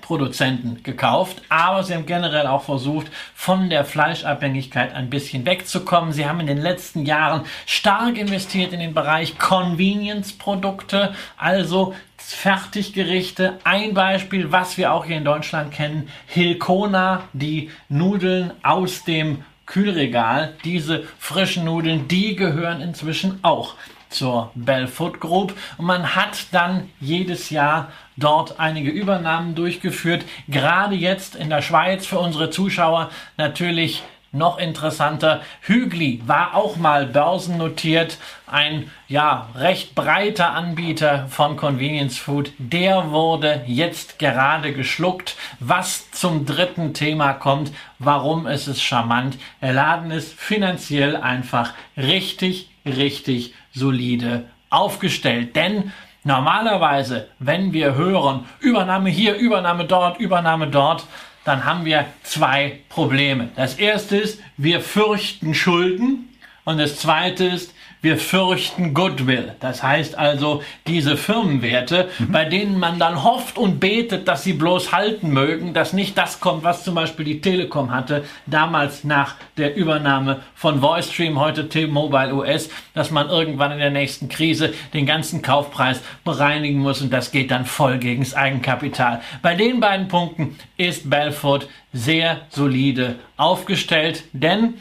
[0.00, 6.12] Produzenten gekauft, aber sie haben generell auch versucht, von der Fleischabhängigkeit ein bisschen wegzukommen.
[6.12, 13.58] Sie haben in den letzten Jahren stark investiert in den Bereich Convenience-Produkte, also Fertiggerichte.
[13.64, 20.54] Ein Beispiel, was wir auch hier in Deutschland kennen, Hilkona, die Nudeln aus dem Kühlregal.
[20.64, 23.74] Diese frischen Nudeln, die gehören inzwischen auch
[24.10, 30.24] zur Belfoot Group und man hat dann jedes Jahr dort einige Übernahmen durchgeführt.
[30.48, 35.42] Gerade jetzt in der Schweiz für unsere Zuschauer natürlich noch interessanter.
[35.62, 42.52] Hügli war auch mal börsennotiert, ein ja recht breiter Anbieter von Convenience Food.
[42.58, 45.36] Der wurde jetzt gerade geschluckt.
[45.58, 49.36] Was zum dritten Thema kommt, warum ist es charmant?
[49.60, 55.56] Der Laden ist finanziell einfach richtig, richtig solide aufgestellt.
[55.56, 55.92] Denn
[56.24, 61.04] normalerweise, wenn wir hören, Übernahme hier, Übernahme dort, Übernahme dort,
[61.44, 63.48] dann haben wir zwei Probleme.
[63.56, 66.28] Das erste ist, wir fürchten Schulden
[66.64, 69.54] und das zweite ist, wir fürchten Goodwill.
[69.60, 72.32] Das heißt also, diese Firmenwerte, mhm.
[72.32, 76.40] bei denen man dann hofft und betet, dass sie bloß halten mögen, dass nicht das
[76.40, 82.34] kommt, was zum Beispiel die Telekom hatte, damals nach der Übernahme von VoiceStream, heute T-Mobile
[82.34, 87.32] US, dass man irgendwann in der nächsten Krise den ganzen Kaufpreis bereinigen muss und das
[87.32, 89.20] geht dann voll gegen das Eigenkapital.
[89.42, 94.74] Bei den beiden Punkten ist Belfort sehr solide aufgestellt, denn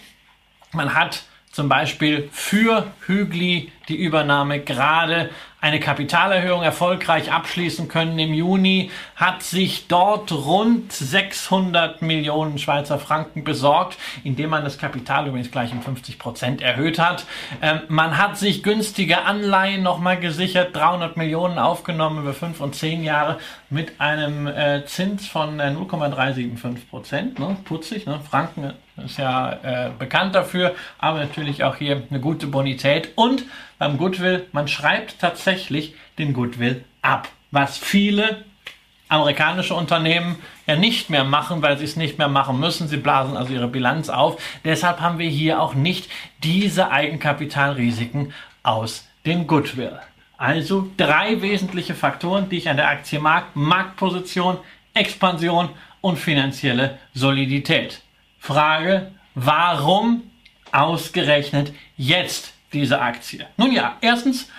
[0.71, 1.23] man hat
[1.59, 5.29] zum Beispiel für Hügli die Übernahme gerade
[5.61, 13.43] eine Kapitalerhöhung erfolgreich abschließen können im Juni, hat sich dort rund 600 Millionen Schweizer Franken
[13.43, 17.25] besorgt, indem man das Kapital übrigens gleich um 50 Prozent erhöht hat.
[17.61, 23.03] Ähm, man hat sich günstige Anleihen nochmal gesichert, 300 Millionen aufgenommen über 5 und 10
[23.03, 23.37] Jahre
[23.69, 27.39] mit einem äh, Zins von äh, 0,375 Prozent.
[27.39, 27.57] Ne?
[27.65, 28.21] Putzig, ne?
[28.29, 28.73] Franken
[29.05, 33.09] ist ja äh, bekannt dafür, aber natürlich auch hier eine gute Bonität.
[33.15, 33.43] Und
[33.79, 38.45] beim Goodwill, man schreibt tatsächlich den Goodwill ab, was viele
[39.07, 40.35] amerikanische Unternehmen
[40.67, 42.87] ja nicht mehr machen, weil sie es nicht mehr machen müssen.
[42.87, 44.39] Sie blasen also ihre Bilanz auf.
[44.63, 46.09] Deshalb haben wir hier auch nicht
[46.43, 49.99] diese Eigenkapitalrisiken aus dem Goodwill.
[50.37, 53.55] Also drei wesentliche Faktoren, die ich an der Aktie mag.
[53.55, 54.57] Marktposition,
[54.93, 55.69] Expansion
[56.01, 58.01] und finanzielle Solidität.
[58.37, 60.23] Frage, warum
[60.71, 63.47] ausgerechnet jetzt diese Aktie?
[63.57, 64.49] Nun ja, erstens,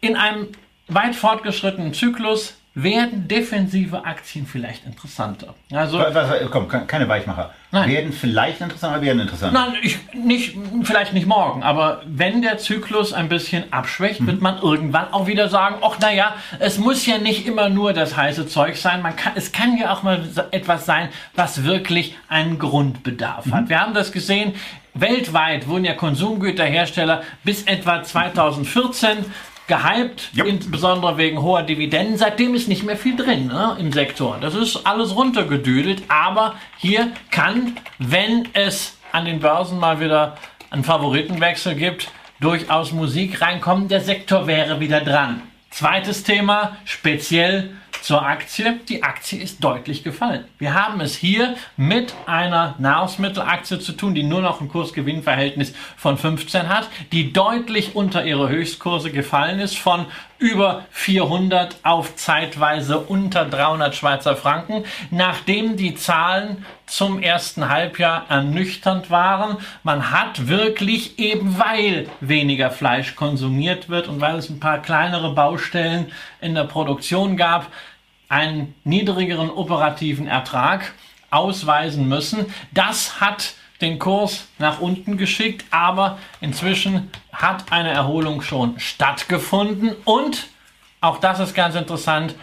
[0.00, 0.48] in einem
[0.88, 5.54] weit fortgeschrittenen Zyklus werden defensive Aktien vielleicht interessanter.
[5.72, 7.50] Also, was, was, komm, keine Weichmacher.
[7.70, 7.88] Nein.
[7.90, 9.58] Werden vielleicht interessanter, werden interessanter.
[9.58, 14.26] Nein, ich, nicht, vielleicht nicht morgen, aber wenn der Zyklus ein bisschen abschwächt, mhm.
[14.26, 18.16] wird man irgendwann auch wieder sagen, ach naja, es muss ja nicht immer nur das
[18.16, 22.58] heiße Zeug sein, man kann, es kann ja auch mal etwas sein, was wirklich einen
[22.58, 23.54] Grundbedarf mhm.
[23.54, 23.68] hat.
[23.68, 24.54] Wir haben das gesehen,
[24.94, 29.24] weltweit wurden ja Konsumgüterhersteller bis etwa 2014
[29.66, 30.46] gehypt, yep.
[30.46, 32.16] insbesondere wegen hoher Dividenden.
[32.16, 34.38] Seitdem ist nicht mehr viel drin ne, im Sektor.
[34.40, 36.02] Das ist alles runtergedüdelt.
[36.08, 40.36] Aber hier kann, wenn es an den Börsen mal wieder
[40.70, 43.88] einen Favoritenwechsel gibt, durchaus Musik reinkommen.
[43.88, 45.42] Der Sektor wäre wieder dran.
[45.70, 47.70] Zweites Thema, speziell
[48.02, 48.80] zur Aktie.
[48.88, 50.44] Die Aktie ist deutlich gefallen.
[50.58, 56.18] Wir haben es hier mit einer Nahrungsmittelaktie zu tun, die nur noch ein Kursgewinnverhältnis von
[56.18, 60.06] 15 hat, die deutlich unter ihre Höchstkurse gefallen ist von
[60.42, 69.08] über 400 auf zeitweise unter 300 Schweizer Franken, nachdem die Zahlen zum ersten Halbjahr ernüchternd
[69.08, 69.58] waren.
[69.84, 75.32] Man hat wirklich eben weil weniger Fleisch konsumiert wird und weil es ein paar kleinere
[75.32, 76.10] Baustellen
[76.40, 77.68] in der Produktion gab,
[78.32, 80.94] einen niedrigeren operativen Ertrag
[81.30, 82.46] ausweisen müssen.
[82.72, 90.48] Das hat den Kurs nach unten geschickt, aber inzwischen hat eine Erholung schon stattgefunden und
[91.02, 92.34] auch das ist ganz interessant,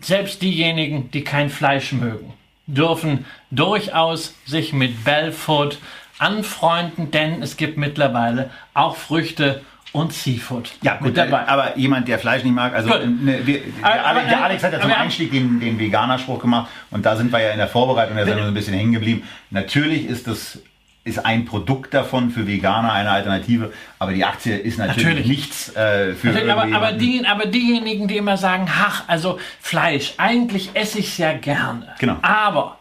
[0.00, 2.32] selbst diejenigen, die kein Fleisch mögen,
[2.66, 5.78] dürfen durchaus sich mit Belfood
[6.18, 10.70] anfreunden, denn es gibt mittlerweile auch Früchte und Seafood.
[10.82, 11.48] Ja, gut, dabei.
[11.48, 14.80] aber jemand, der Fleisch nicht mag, also ne, wir, der, aber, der, Alex hat ja
[14.80, 18.26] zum Einstieg den, den Veganer-Spruch gemacht und da sind wir ja in der Vorbereitung der
[18.26, 19.22] Sendung ein bisschen hängen geblieben.
[19.50, 20.58] Natürlich ist das
[21.04, 25.26] ist ein Produkt davon für Veganer eine Alternative, aber die Aktie ist natürlich, natürlich.
[25.26, 30.14] nichts äh, für natürlich, aber, aber, die, aber diejenigen, die immer sagen, ach, also Fleisch,
[30.18, 31.94] eigentlich esse ich es ja gerne.
[31.98, 32.18] Genau.
[32.20, 32.77] Aber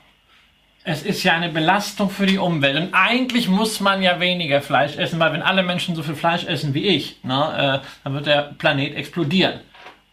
[0.87, 2.77] es ist ja eine Belastung für die Umwelt.
[2.77, 6.45] Und eigentlich muss man ja weniger Fleisch essen, weil wenn alle Menschen so viel Fleisch
[6.45, 9.59] essen wie ich, ne, äh, dann wird der Planet explodieren.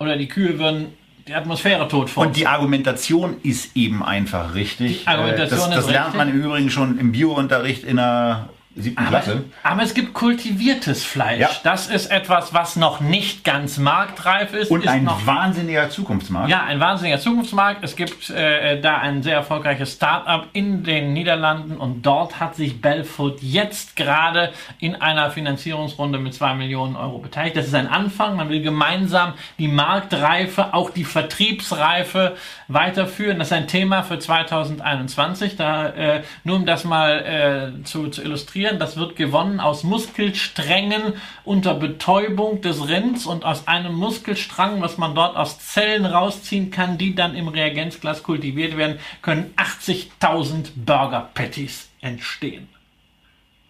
[0.01, 0.89] Oder die Kühe würden
[1.29, 2.27] die Atmosphäre tot vor.
[2.27, 5.03] Und die Argumentation ist eben einfach richtig.
[5.03, 6.19] Die Argumentation äh, das, das lernt richtig.
[6.19, 9.45] man im Übrigen schon im Biounterricht in einer siebten aber, Klasse.
[9.63, 11.41] Aber es gibt kultiviertes Fleisch.
[11.41, 11.51] Ja.
[11.63, 14.71] Das ist etwas, was noch nicht ganz marktreif ist.
[14.71, 16.49] Und ist ein noch, wahnsinniger Zukunftsmarkt.
[16.49, 17.85] Ja, ein wahnsinniger Zukunftsmarkt.
[17.85, 22.81] Es gibt äh, da ein sehr erfolgreiches Start-up in den Niederlanden und dort hat sich
[22.81, 27.57] Belfood jetzt gerade in einer Finanzierungsrunde mit zwei Millionen Euro beteiligt.
[27.57, 28.37] Das ist ein Anfang.
[28.37, 33.39] Man will gemeinsam die Marktreife, auch die Vertriebsreife weiterführen.
[33.39, 35.57] Das ist ein Thema für 2021.
[35.57, 38.79] Da, äh, nur um das mal äh, zu, zu illustrieren konzentrieren.
[38.79, 45.15] Das wird gewonnen aus Muskelsträngen unter Betäubung des Rinds und aus einem Muskelstrang, was man
[45.15, 51.89] dort aus Zellen rausziehen kann, die dann im Reagenzglas kultiviert werden, können 80.000 Burger Patties
[52.01, 52.69] entstehen.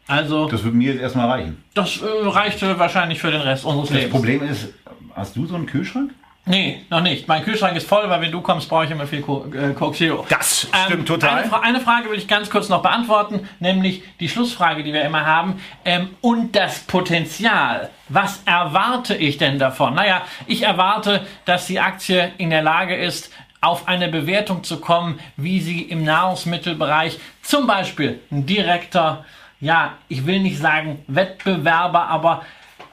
[0.07, 0.48] Also.
[0.48, 1.64] Das würde mir jetzt erstmal reichen.
[1.72, 4.12] Das äh, reichte wahrscheinlich für den Rest unseres das Lebens.
[4.12, 4.68] Das Problem ist,
[5.14, 6.12] hast du so einen Kühlschrank?
[6.46, 7.26] Nee, noch nicht.
[7.26, 10.26] Mein Kühlschrank ist voll, weil wenn du kommst, brauche ich immer viel äh, Coke Zero.
[10.28, 11.44] Das stimmt ähm, total.
[11.44, 15.24] Eine, eine, Frage will ich ganz kurz noch beantworten, nämlich die Schlussfrage, die wir immer
[15.24, 15.62] haben.
[15.87, 17.88] Ähm, und das Potenzial.
[18.11, 19.94] Was erwarte ich denn davon?
[19.94, 23.30] Naja, ich erwarte, dass die Aktie in der Lage ist,
[23.62, 29.24] auf eine Bewertung zu kommen, wie sie im Nahrungsmittelbereich zum Beispiel ein direkter,
[29.61, 32.42] ja, ich will nicht sagen Wettbewerber, aber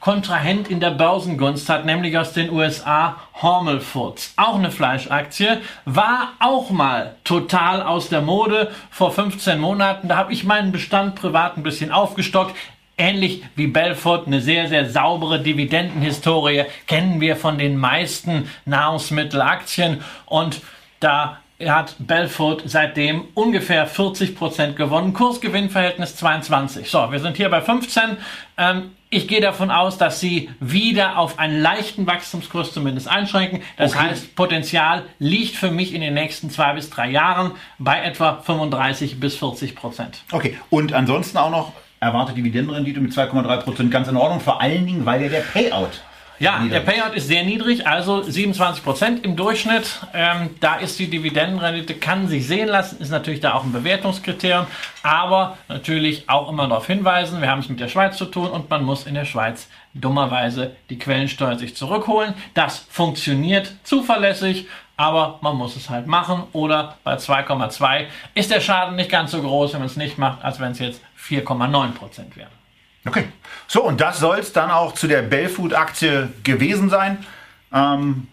[0.01, 4.33] Kontrahent in der Börsengunst hat, nämlich aus den USA Hormel Foods.
[4.35, 10.07] Auch eine Fleischaktie, war auch mal total aus der Mode vor 15 Monaten.
[10.07, 12.55] Da habe ich meinen Bestand privat ein bisschen aufgestockt.
[12.97, 20.61] ähnlich wie Belfort eine sehr, sehr saubere Dividendenhistorie kennen wir von den meisten Nahrungsmittelaktien und
[20.99, 25.13] da hat Belfort seitdem ungefähr 40 Prozent gewonnen.
[25.13, 26.89] Kursgewinnverhältnis 22.
[26.89, 28.17] So, wir sind hier bei 15.
[28.58, 33.62] Ähm, ich gehe davon aus, dass sie wieder auf einen leichten Wachstumskurs zumindest einschränken.
[33.78, 34.06] Das okay.
[34.06, 39.19] heißt, Potenzial liegt für mich in den nächsten zwei bis drei Jahren bei etwa 35
[39.19, 40.24] bis 40 Prozent.
[40.32, 44.86] Okay, und ansonsten auch noch erwartet Dividendenrendite mit 2,3 Prozent ganz in Ordnung, vor allen
[44.86, 46.02] Dingen, weil ja der Payout
[46.41, 49.99] ja, der Payout ist sehr niedrig, also 27 Prozent im Durchschnitt.
[50.12, 54.65] Ähm, da ist die Dividendenrendite, kann sich sehen lassen, ist natürlich da auch ein Bewertungskriterium,
[55.04, 58.71] aber natürlich auch immer darauf hinweisen, wir haben es mit der Schweiz zu tun und
[58.71, 62.34] man muss in der Schweiz dummerweise die Quellensteuer sich zurückholen.
[62.56, 68.95] Das funktioniert zuverlässig, aber man muss es halt machen oder bei 2,2 ist der Schaden
[68.95, 72.36] nicht ganz so groß, wenn man es nicht macht, als wenn es jetzt 4,9 Prozent
[72.36, 72.61] wären.
[73.05, 73.25] Okay.
[73.67, 77.25] So, und das soll es dann auch zu der Bellfood-Aktie gewesen sein.
[77.73, 78.27] Ähm,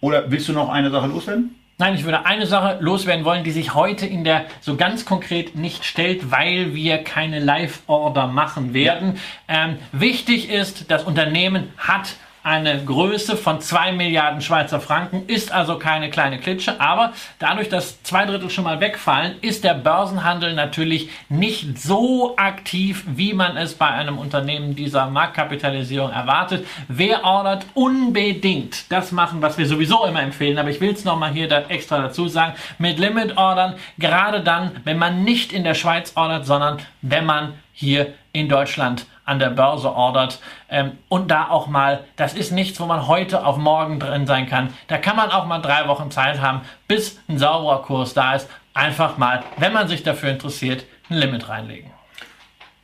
[0.00, 1.54] oder willst du noch eine Sache loswerden?
[1.78, 5.56] Nein, ich würde eine Sache loswerden wollen, die sich heute in der so ganz konkret
[5.56, 9.18] nicht stellt, weil wir keine Live-Order machen werden.
[9.48, 9.64] Ja.
[9.64, 15.78] Ähm, wichtig ist, das Unternehmen hat eine Größe von 2 Milliarden Schweizer Franken, ist also
[15.78, 21.10] keine kleine Klitsche, aber dadurch, dass zwei Drittel schon mal wegfallen, ist der Börsenhandel natürlich
[21.28, 26.66] nicht so aktiv, wie man es bei einem Unternehmen dieser Marktkapitalisierung erwartet.
[26.88, 31.32] Wer ordert unbedingt das machen, was wir sowieso immer empfehlen, aber ich will es nochmal
[31.32, 36.12] hier da extra dazu sagen, mit Limit-Ordern, gerade dann, wenn man nicht in der Schweiz
[36.16, 41.66] ordert, sondern wenn man hier in Deutschland an der Börse ordert ähm, und da auch
[41.66, 44.72] mal, das ist nichts, wo man heute auf morgen drin sein kann.
[44.88, 48.48] Da kann man auch mal drei Wochen Zeit haben, bis ein sauberer Kurs da ist.
[48.74, 51.90] Einfach mal, wenn man sich dafür interessiert, ein Limit reinlegen.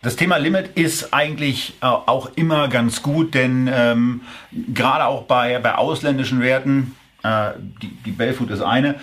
[0.01, 4.21] Das Thema Limit ist eigentlich äh, auch immer ganz gut, denn ähm,
[4.53, 7.51] gerade auch bei, bei ausländischen Werten, äh,
[7.83, 8.95] die, die Bellfood ist eine,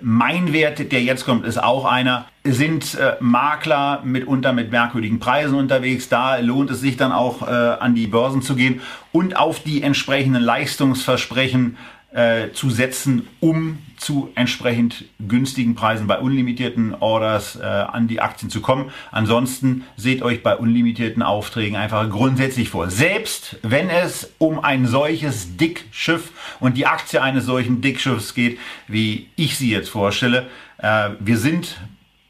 [0.00, 2.26] mein Wert, der jetzt kommt, ist auch einer.
[2.42, 6.08] Sind äh, Makler mitunter mit merkwürdigen Preisen unterwegs.
[6.08, 8.80] Da lohnt es sich dann auch äh, an die Börsen zu gehen
[9.12, 11.76] und auf die entsprechenden Leistungsversprechen
[12.12, 18.50] äh, zu setzen, um zu entsprechend günstigen Preisen bei unlimitierten Orders äh, an die Aktien
[18.50, 18.90] zu kommen.
[19.12, 22.90] Ansonsten seht euch bei unlimitierten Aufträgen einfach grundsätzlich vor.
[22.90, 29.28] Selbst wenn es um ein solches Dickschiff und die Aktie eines solchen Dickschiffs geht, wie
[29.36, 31.76] ich sie jetzt vorstelle, äh, wir sind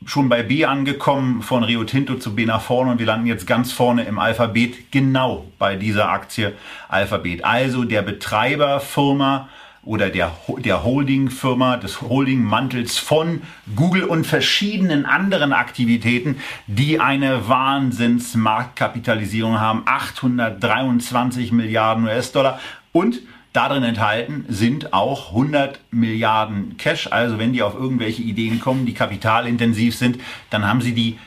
[0.07, 3.47] schon bei B angekommen, von Rio Tinto zu B nach vorne und wir landen jetzt
[3.47, 6.55] ganz vorne im Alphabet, genau bei dieser Aktie
[6.89, 7.45] Alphabet.
[7.45, 9.49] Also der Betreiberfirma
[9.83, 13.43] oder der, der Holding-Firma, des Holding-Mantels von
[13.75, 19.83] Google und verschiedenen anderen Aktivitäten, die eine Wahnsinnsmarktkapitalisierung haben.
[19.87, 22.61] 823 Milliarden US-Dollar
[22.93, 23.21] und
[23.53, 27.09] Darin enthalten sind auch 100 Milliarden Cash.
[27.11, 31.19] Also wenn die auf irgendwelche Ideen kommen, die kapitalintensiv sind, dann haben sie die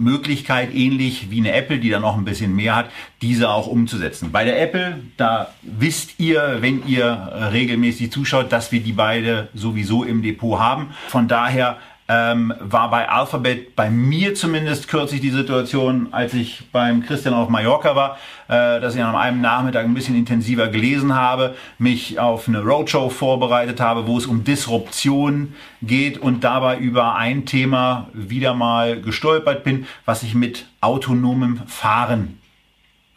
[0.00, 2.90] Möglichkeit, ähnlich wie eine Apple, die dann noch ein bisschen mehr hat,
[3.22, 4.32] diese auch umzusetzen.
[4.32, 10.04] Bei der Apple, da wisst ihr, wenn ihr regelmäßig zuschaut, dass wir die beide sowieso
[10.04, 10.88] im Depot haben.
[11.08, 11.78] Von daher
[12.10, 17.48] ähm, war bei Alphabet bei mir zumindest kürzlich die Situation, als ich beim Christian auf
[17.48, 18.18] Mallorca war,
[18.48, 23.10] äh, dass ich an einem Nachmittag ein bisschen intensiver gelesen habe, mich auf eine Roadshow
[23.10, 29.62] vorbereitet habe, wo es um Disruption geht und dabei über ein Thema wieder mal gestolpert
[29.62, 32.39] bin, was sich mit autonomem Fahren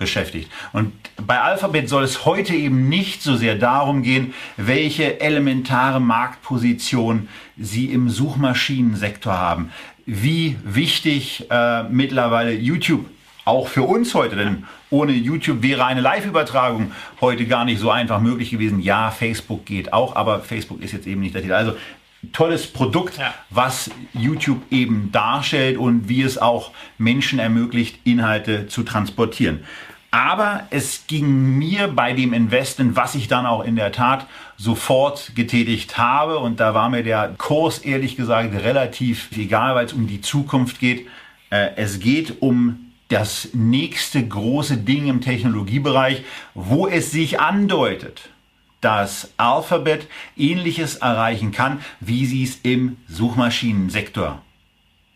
[0.03, 0.51] beschäftigt.
[0.73, 0.91] Und
[1.25, 7.85] bei Alphabet soll es heute eben nicht so sehr darum gehen, welche elementare Marktposition sie
[7.85, 9.71] im Suchmaschinensektor haben.
[10.05, 13.05] Wie wichtig äh, mittlerweile YouTube
[13.45, 18.19] auch für uns heute, denn ohne YouTube wäre eine Live-Übertragung heute gar nicht so einfach
[18.19, 18.81] möglich gewesen.
[18.81, 21.53] Ja, Facebook geht auch, aber Facebook ist jetzt eben nicht der Titel.
[21.53, 21.75] Also
[22.31, 23.33] tolles Produkt, ja.
[23.49, 29.63] was YouTube eben darstellt und wie es auch Menschen ermöglicht, Inhalte zu transportieren.
[30.13, 35.31] Aber es ging mir bei dem Investment, was ich dann auch in der Tat sofort
[35.33, 40.05] getätigt habe, und da war mir der Kurs ehrlich gesagt relativ egal, weil es um
[40.05, 41.07] die Zukunft geht.
[41.49, 46.23] Äh, es geht um das nächste große Ding im Technologiebereich,
[46.53, 48.29] wo es sich andeutet,
[48.81, 50.05] dass Alphabet
[50.37, 54.43] ähnliches erreichen kann, wie sie es im Suchmaschinensektor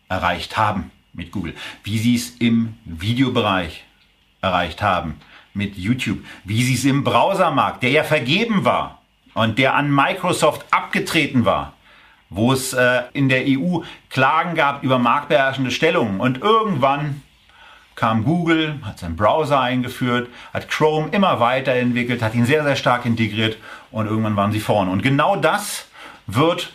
[0.10, 3.84] erreicht haben mit Google, wie sie es im Videobereich
[4.42, 5.20] erreicht haben
[5.54, 9.02] mit YouTube, wie sie es im Browsermarkt, der ja vergeben war
[9.34, 11.74] und der an Microsoft abgetreten war,
[12.30, 17.22] wo es äh, in der EU Klagen gab über marktbeherrschende Stellungen und irgendwann
[17.96, 23.08] kam Google, hat seinen Browser eingeführt, hat Chrome immer weiterentwickelt, hat ihn sehr, sehr stark
[23.08, 23.58] integriert
[23.92, 24.92] und irgendwann waren sie vorne.
[24.92, 25.88] Und genau das
[26.28, 26.74] wird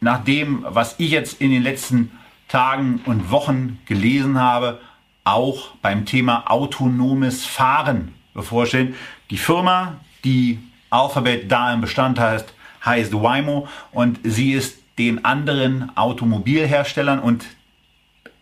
[0.00, 2.10] nach dem, was ich jetzt in den letzten
[2.48, 4.80] Tagen und Wochen gelesen habe,
[5.24, 8.94] auch beim Thema autonomes Fahren bevorstehen.
[9.30, 10.58] Die Firma, die
[10.90, 12.52] Alphabet da im Bestand heißt,
[12.84, 17.46] heißt Waymo und sie ist den anderen Automobilherstellern und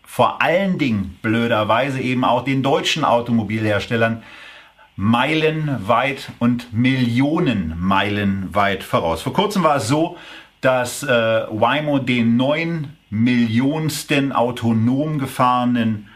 [0.03, 4.21] vor allen Dingen blöderweise eben auch den deutschen Automobilherstellern
[4.95, 9.23] meilenweit und Millionen Meilen weit voraus.
[9.23, 10.17] Vor kurzem war es so,
[10.61, 16.09] dass äh, Waymo den neun Millionsten autonom gefahrenen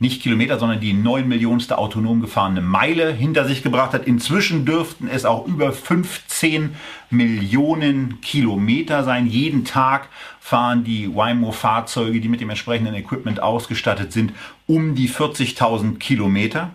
[0.00, 4.06] nicht Kilometer, sondern die neun Millionste autonom gefahrene Meile hinter sich gebracht hat.
[4.06, 6.74] Inzwischen dürften es auch über 15
[7.10, 9.26] Millionen Kilometer sein.
[9.26, 10.08] Jeden Tag
[10.40, 14.32] fahren die Waymo-Fahrzeuge, die mit dem entsprechenden Equipment ausgestattet sind,
[14.66, 16.70] um die 40.000 Kilometer.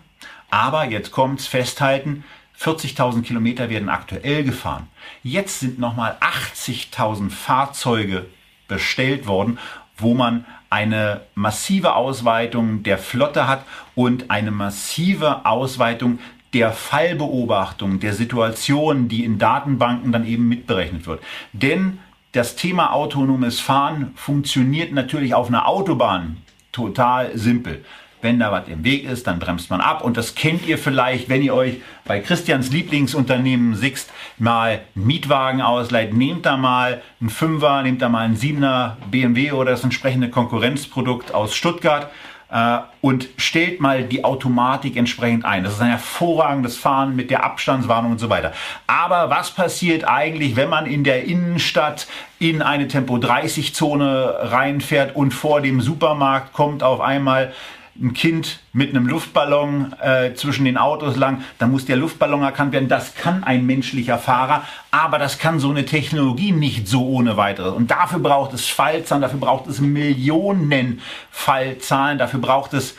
[0.48, 2.22] Aber jetzt kommt's festhalten,
[2.60, 4.86] 40.000 Kilometer werden aktuell gefahren.
[5.24, 8.26] Jetzt sind nochmal 80.000 Fahrzeuge
[8.68, 9.58] bestellt worden,
[9.98, 13.64] wo man eine massive Ausweitung der Flotte hat
[13.94, 16.18] und eine massive Ausweitung
[16.52, 21.22] der Fallbeobachtung, der Situation, die in Datenbanken dann eben mitberechnet wird.
[21.52, 21.98] Denn
[22.32, 26.38] das Thema autonomes Fahren funktioniert natürlich auf einer Autobahn
[26.72, 27.84] total simpel.
[28.22, 30.02] Wenn da was im Weg ist, dann bremst man ab.
[30.02, 36.14] Und das kennt ihr vielleicht, wenn ihr euch bei Christians Lieblingsunternehmen Sixt mal Mietwagen ausleiht.
[36.14, 41.34] Nehmt da mal einen Fünfer, nehmt da mal einen Siebener BMW oder das entsprechende Konkurrenzprodukt
[41.34, 42.10] aus Stuttgart
[42.48, 45.64] äh, und stellt mal die Automatik entsprechend ein.
[45.64, 48.52] Das ist ein hervorragendes Fahren mit der Abstandswarnung und so weiter.
[48.86, 52.06] Aber was passiert eigentlich, wenn man in der Innenstadt
[52.38, 57.52] in eine Tempo 30 Zone reinfährt und vor dem Supermarkt kommt auf einmal
[58.00, 62.72] ein Kind mit einem Luftballon äh, zwischen den Autos lang, dann muss der Luftballon erkannt
[62.72, 62.88] werden.
[62.88, 67.72] Das kann ein menschlicher Fahrer, aber das kann so eine Technologie nicht so ohne weiteres.
[67.72, 72.96] Und dafür braucht es Fallzahlen, dafür braucht es Millionen Fallzahlen, dafür braucht es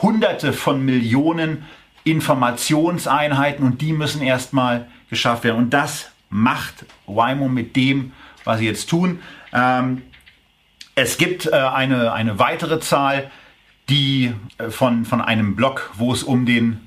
[0.00, 1.64] Hunderte von Millionen
[2.04, 5.56] Informationseinheiten und die müssen erstmal geschafft werden.
[5.56, 8.12] Und das macht Waymo mit dem,
[8.44, 9.20] was sie jetzt tun.
[9.52, 10.02] Ähm,
[10.94, 13.30] es gibt äh, eine, eine weitere Zahl,
[13.88, 16.80] die äh, von, von einem Blog, wo es um den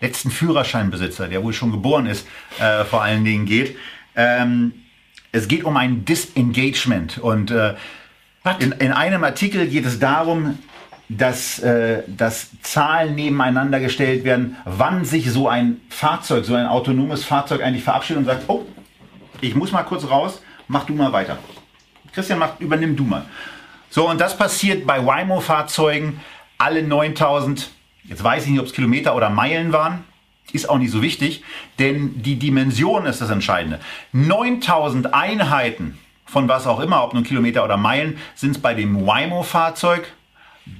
[0.00, 2.26] letzten Führerscheinbesitzer, der wohl schon geboren ist,
[2.58, 3.76] äh, vor allen Dingen geht.
[4.14, 4.72] Ähm,
[5.32, 7.74] es geht um ein Disengagement und äh,
[8.58, 10.58] in, in einem Artikel geht es darum,
[11.08, 17.24] dass, äh, dass Zahlen nebeneinander gestellt werden, wann sich so ein Fahrzeug, so ein autonomes
[17.24, 18.66] Fahrzeug eigentlich verabschiedet und sagt, oh,
[19.40, 21.38] ich muss mal kurz raus, mach du mal weiter.
[22.12, 23.24] Christian, mach, übernimm du mal.
[23.96, 26.20] So, und das passiert bei Waymo-Fahrzeugen
[26.58, 27.70] alle 9000,
[28.04, 30.04] jetzt weiß ich nicht, ob es Kilometer oder Meilen waren,
[30.52, 31.42] ist auch nicht so wichtig,
[31.78, 33.80] denn die Dimension ist das Entscheidende.
[34.12, 39.06] 9000 Einheiten von was auch immer, ob nun Kilometer oder Meilen, sind es bei dem
[39.06, 40.06] Waymo-Fahrzeug.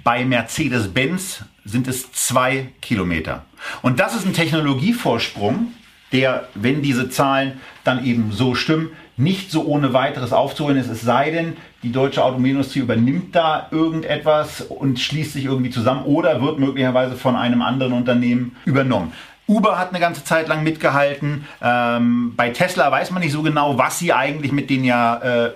[0.04, 3.46] Bei Mercedes-Benz sind es zwei Kilometer.
[3.80, 5.72] Und das ist ein Technologievorsprung,
[6.12, 11.00] der, wenn diese Zahlen dann eben so stimmen, nicht so ohne weiteres aufzuholen ist, es
[11.00, 11.56] sei denn,
[11.86, 17.36] die deutsche Automobilindustrie übernimmt da irgendetwas und schließt sich irgendwie zusammen oder wird möglicherweise von
[17.36, 19.12] einem anderen Unternehmen übernommen.
[19.46, 21.46] Uber hat eine ganze Zeit lang mitgehalten.
[21.62, 25.52] Ähm, bei Tesla weiß man nicht so genau, was sie eigentlich mit den ja äh,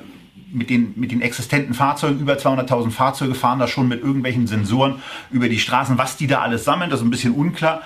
[0.52, 5.00] mit den, mit den existenten Fahrzeugen, über 200.000 Fahrzeuge fahren da schon mit irgendwelchen Sensoren
[5.32, 7.82] über die Straßen, was die da alles sammeln, das ist ein bisschen unklar.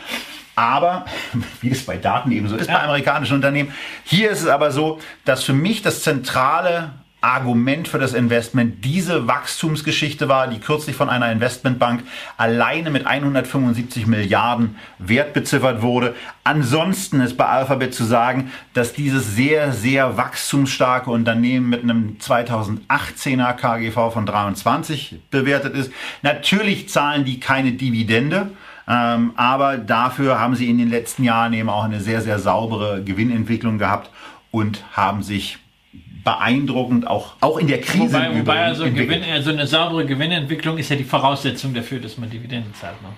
[0.54, 1.06] Aber,
[1.62, 2.76] wie es bei Daten eben so ist ja.
[2.76, 3.72] bei amerikanischen Unternehmen,
[4.04, 6.92] hier ist es aber so, dass für mich das zentrale
[7.24, 12.02] Argument für das Investment diese Wachstumsgeschichte war, die kürzlich von einer Investmentbank
[12.36, 16.14] alleine mit 175 Milliarden Wert beziffert wurde.
[16.44, 23.54] Ansonsten ist bei Alphabet zu sagen, dass dieses sehr, sehr wachstumsstarke Unternehmen mit einem 2018er
[23.54, 25.90] KGV von 23 bewertet ist.
[26.20, 28.50] Natürlich zahlen die keine Dividende.
[28.86, 33.02] Ähm, aber dafür haben sie in den letzten Jahren eben auch eine sehr, sehr saubere
[33.02, 34.10] Gewinnentwicklung gehabt
[34.50, 35.58] und haben sich
[36.24, 40.88] beeindruckend auch, auch in der Krise wobei, wobei also, Gewinn, also eine saubere Gewinnentwicklung ist
[40.88, 43.00] ja die Voraussetzung dafür, dass man Dividenden zahlt.
[43.02, 43.08] Ne?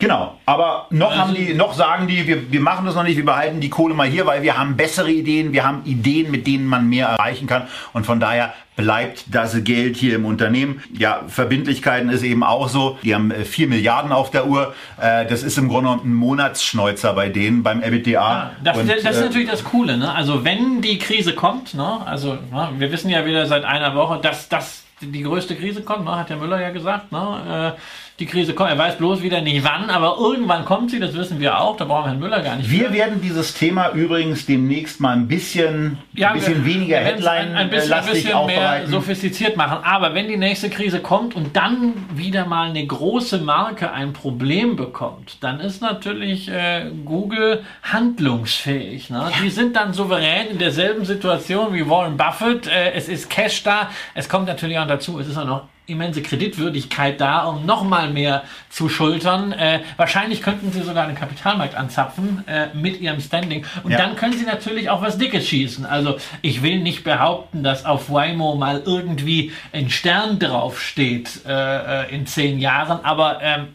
[0.00, 3.24] Genau, aber noch haben die, noch sagen die, wir, wir machen das noch nicht, wir
[3.24, 6.66] behalten die Kohle mal hier, weil wir haben bessere Ideen, wir haben Ideen, mit denen
[6.66, 10.82] man mehr erreichen kann und von daher bleibt das Geld hier im Unternehmen.
[10.92, 12.98] Ja, Verbindlichkeiten ist eben auch so.
[13.02, 14.74] Die haben 4 äh, Milliarden auf der Uhr.
[14.98, 18.12] Äh, das ist im Grunde ein Monatsschneuzer bei denen beim EBITDA.
[18.12, 19.98] Ja, das, und, das, ist äh, natürlich das Coole.
[19.98, 20.12] Ne?
[20.12, 22.00] Also wenn die Krise kommt, ne?
[22.06, 22.70] also ne?
[22.78, 26.16] wir wissen ja wieder seit einer Woche, dass das die größte Krise kommt, ne?
[26.16, 27.12] hat der Müller ja gesagt.
[27.12, 27.76] Ne?
[27.76, 27.80] Äh,
[28.20, 28.70] die Krise kommt.
[28.70, 31.76] Er weiß bloß wieder nicht wann, aber irgendwann kommt sie, das wissen wir auch.
[31.76, 32.70] Da brauchen wir Herrn Müller gar nicht.
[32.70, 32.92] Wir für.
[32.92, 37.70] werden dieses Thema übrigens demnächst mal ein bisschen, ja, bisschen wir, weniger Headline ein, ein
[37.70, 39.78] bisschen, ein bisschen mehr sophistiziert machen.
[39.82, 44.76] Aber wenn die nächste Krise kommt und dann wieder mal eine große Marke ein Problem
[44.76, 49.08] bekommt, dann ist natürlich äh, Google handlungsfähig.
[49.08, 49.18] Ne?
[49.18, 49.42] Ja.
[49.42, 52.66] Die sind dann souverän in derselben Situation wie Warren Buffett.
[52.66, 53.88] Äh, es ist Cash da.
[54.14, 58.10] Es kommt natürlich auch dazu, es ist auch noch immense Kreditwürdigkeit da, um noch mal
[58.10, 59.52] mehr zu schultern.
[59.52, 63.64] Äh, wahrscheinlich könnten sie sogar den Kapitalmarkt anzapfen äh, mit ihrem Standing.
[63.82, 63.98] Und ja.
[63.98, 65.86] dann können sie natürlich auch was Dickes schießen.
[65.86, 72.14] Also ich will nicht behaupten, dass auf Waymo mal irgendwie ein Stern draufsteht äh, äh,
[72.14, 73.68] in zehn Jahren, aber ähm,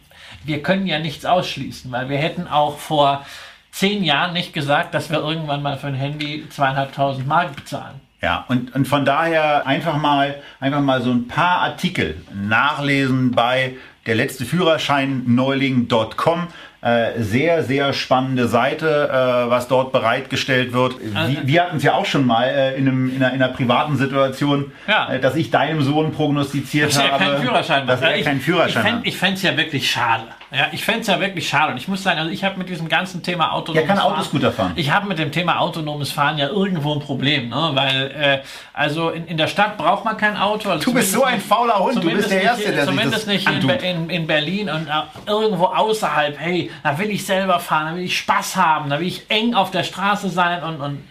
[0.44, 3.26] wir können ja nichts ausschließen, weil wir hätten auch vor
[3.72, 8.00] zehn Jahren nicht gesagt, dass wir irgendwann mal für ein Handy zweieinhalbtausend Mark bezahlen.
[8.26, 13.76] Ja, und, und von daher einfach mal, einfach mal so ein paar Artikel nachlesen bei
[14.04, 16.48] der letzte Führerschein neuling.com.
[16.86, 20.94] Äh, sehr, sehr spannende Seite, äh, was dort bereitgestellt wird.
[21.16, 23.52] Also, wir hatten es ja auch schon mal äh, in, einem, in, einer, in, einer,
[23.52, 25.10] privaten Situation, ja.
[25.10, 29.00] Äh, dass ich deinem Sohn prognostiziert dass habe, keinen Führerschein dass er keinen Führerschein hat.
[29.02, 30.26] Ich fände es ja wirklich schade.
[30.52, 31.72] Ja, ich fände es ja wirklich schade.
[31.72, 33.96] Und ich muss sagen, also ich habe mit diesem ganzen Thema autonomes Fahren...
[33.96, 34.72] Ja, kann Autoscooter fahren.
[34.76, 37.48] Ich habe mit dem Thema autonomes Fahren ja irgendwo ein Problem.
[37.48, 37.70] Ne?
[37.74, 38.38] Weil, äh,
[38.72, 40.70] also in, in der Stadt braucht man kein Auto.
[40.70, 41.96] Also du bist so ein fauler Hund.
[41.96, 45.02] Du bist der Erste, der Zumindest sich das nicht in, in, in, Berlin und uh,
[45.26, 46.38] irgendwo außerhalb.
[46.38, 49.54] Hey, da will ich selber fahren, da will ich Spaß haben, da will ich eng
[49.54, 50.80] auf der Straße sein und...
[50.80, 51.04] und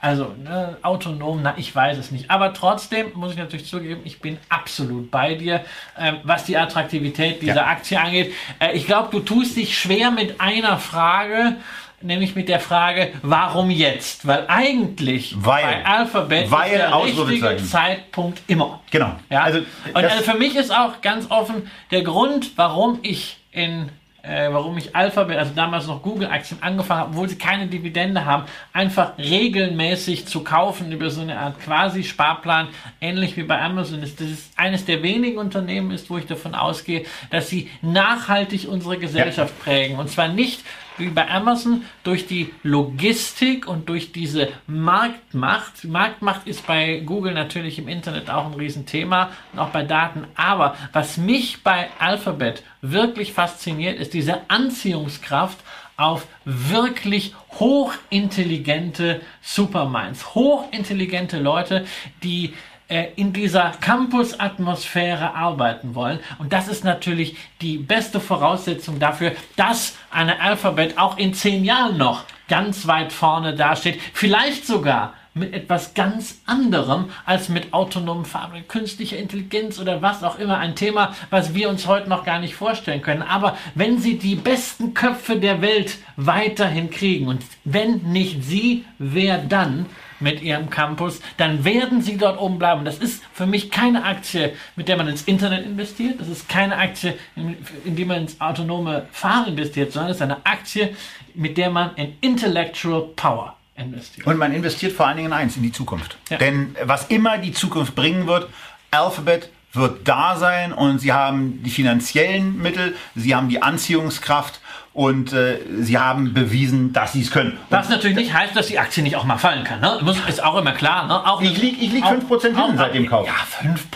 [0.00, 2.30] also ne, autonom, na, ich weiß es nicht.
[2.30, 5.64] Aber trotzdem muss ich natürlich zugeben, ich bin absolut bei dir,
[5.98, 7.66] ähm, was die Attraktivität dieser ja.
[7.66, 8.32] Aktie angeht.
[8.60, 11.56] Äh, ich glaube, du tust dich schwer mit einer Frage,
[12.00, 14.26] nämlich mit der Frage, warum jetzt?
[14.26, 18.80] Weil eigentlich weil, bei Alphabet weil ist der richtige Zeitpunkt immer.
[18.92, 19.16] Genau.
[19.28, 19.42] Ja?
[19.42, 23.90] Also, Und also für mich ist auch ganz offen der Grund, warum ich in
[24.28, 28.44] äh, warum ich Alphabet, also damals noch Google-Aktien angefangen habe, obwohl sie keine Dividende haben,
[28.72, 32.68] einfach regelmäßig zu kaufen über so eine Art quasi Sparplan,
[33.00, 34.20] ähnlich wie bei Amazon ist.
[34.20, 38.98] Das ist eines der wenigen Unternehmen ist, wo ich davon ausgehe, dass sie nachhaltig unsere
[38.98, 39.64] Gesellschaft ja.
[39.64, 39.98] prägen.
[39.98, 40.62] Und zwar nicht
[40.98, 45.84] wie bei Amazon durch die Logistik und durch diese Marktmacht.
[45.84, 50.24] Marktmacht ist bei Google natürlich im Internet auch ein Riesenthema und auch bei Daten.
[50.36, 55.58] Aber was mich bei Alphabet wirklich fasziniert, ist diese Anziehungskraft
[55.96, 61.84] auf wirklich hochintelligente Superminds, hochintelligente Leute,
[62.22, 62.54] die
[62.88, 66.20] in dieser Campus-Atmosphäre arbeiten wollen.
[66.38, 71.98] Und das ist natürlich die beste Voraussetzung dafür, dass eine Alphabet auch in zehn Jahren
[71.98, 74.00] noch ganz weit vorne dasteht.
[74.14, 80.38] Vielleicht sogar mit etwas ganz anderem als mit autonomen Fahren, künstlicher Intelligenz oder was auch
[80.38, 80.58] immer.
[80.58, 83.22] Ein Thema, was wir uns heute noch gar nicht vorstellen können.
[83.22, 89.38] Aber wenn Sie die besten Köpfe der Welt weiterhin kriegen und wenn nicht Sie, wer
[89.38, 89.86] dann?
[90.20, 92.84] Mit ihrem Campus, dann werden sie dort oben bleiben.
[92.84, 96.20] Das ist für mich keine Aktie, mit der man ins Internet investiert.
[96.20, 100.22] Das ist keine Aktie, in, in die man ins autonome Fahren investiert, sondern es ist
[100.22, 100.94] eine Aktie,
[101.34, 104.26] mit der man in Intellectual Power investiert.
[104.26, 106.16] Und man investiert vor allen Dingen in eins, in die Zukunft.
[106.30, 106.38] Ja.
[106.38, 108.48] Denn was immer die Zukunft bringen wird,
[108.90, 114.60] Alphabet wird da sein und sie haben die finanziellen Mittel, sie haben die Anziehungskraft
[114.98, 117.56] und äh, sie haben bewiesen, dass sie es können.
[117.70, 119.78] Was natürlich nicht heißt, dass die Aktie nicht auch mal fallen kann.
[119.80, 120.00] Ne?
[120.02, 121.06] Muss, ist auch immer klar.
[121.06, 121.24] Ne?
[121.24, 123.24] Auch, ich liege ich lieg 5% hinten seit dem Kauf.
[123.24, 123.34] Ja,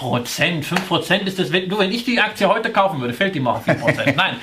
[0.00, 0.64] 5%.
[0.64, 3.50] 5% ist das, wenn, nur wenn ich die Aktie heute kaufen würde, fällt die mal
[3.50, 4.14] auf 4%.
[4.16, 4.36] Nein.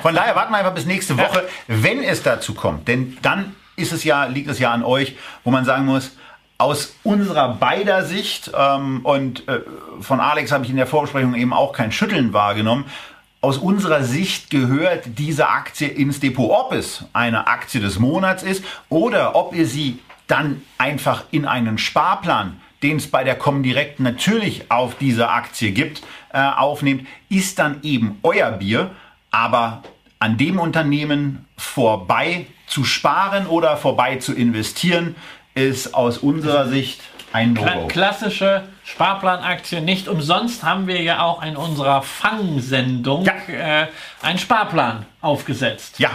[0.00, 2.88] Von daher warten wir einfach bis nächste Woche, wenn es dazu kommt.
[2.88, 6.12] Denn dann ist es ja, liegt es ja an euch, wo man sagen muss,
[6.56, 9.60] aus unserer beider Sicht, ähm, und äh,
[10.00, 12.86] von Alex habe ich in der Vorbesprechung eben auch kein Schütteln wahrgenommen,
[13.44, 16.50] aus unserer Sicht gehört diese Aktie ins Depot.
[16.50, 21.76] Ob es eine Aktie des Monats ist oder ob ihr sie dann einfach in einen
[21.76, 27.80] Sparplan, den es bei der Comdirect natürlich auf diese Aktie gibt, äh, aufnehmt, ist dann
[27.82, 28.92] eben euer Bier.
[29.30, 29.82] Aber
[30.20, 35.16] an dem Unternehmen vorbei zu sparen oder vorbei zu investieren,
[35.54, 36.98] ist aus unserer Sicht
[37.34, 37.88] ein No-Go.
[37.88, 39.80] Klassische Sparplanaktie.
[39.80, 43.32] Nicht umsonst haben wir ja auch in unserer Fangsendung ja.
[43.48, 43.86] äh,
[44.22, 45.98] einen Sparplan aufgesetzt.
[45.98, 46.10] Ja,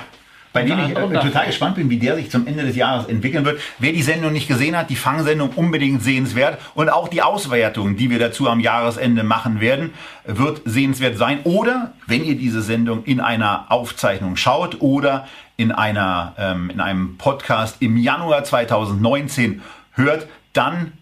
[0.53, 3.45] bei dem ich äh, total gespannt bin, wie der sich zum Ende des Jahres entwickeln
[3.45, 3.59] wird.
[3.77, 8.09] Wer die Sendung nicht gesehen hat, die Fangsendung unbedingt sehenswert und auch die Auswertung, die
[8.09, 9.93] wir dazu am Jahresende machen werden,
[10.25, 11.41] wird sehenswert sein.
[11.43, 17.17] Oder wenn ihr diese Sendung in einer Aufzeichnung schaut oder in einer ähm, in einem
[17.17, 19.61] Podcast im Januar 2019
[19.93, 20.93] hört, dann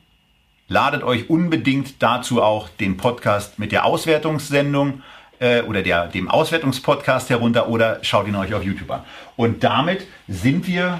[0.67, 5.01] ladet euch unbedingt dazu auch den Podcast mit der Auswertungssendung
[5.39, 9.03] äh, oder der, dem Auswertungspodcast herunter oder schaut ihn euch auf YouTube an.
[9.35, 10.99] Und damit sind wir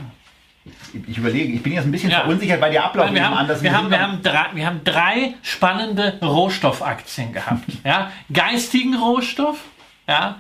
[1.08, 2.22] ich überlege, ich bin jetzt ein bisschen ja.
[2.22, 5.36] verunsichert, weil der Ablauf wir haben, anders wir haben, wir, haben drei, wir haben drei
[5.42, 7.64] spannende Rohstoffaktien gehabt.
[7.86, 8.12] ja?
[8.32, 9.60] Geistigen Rohstoff,
[10.08, 10.38] ja?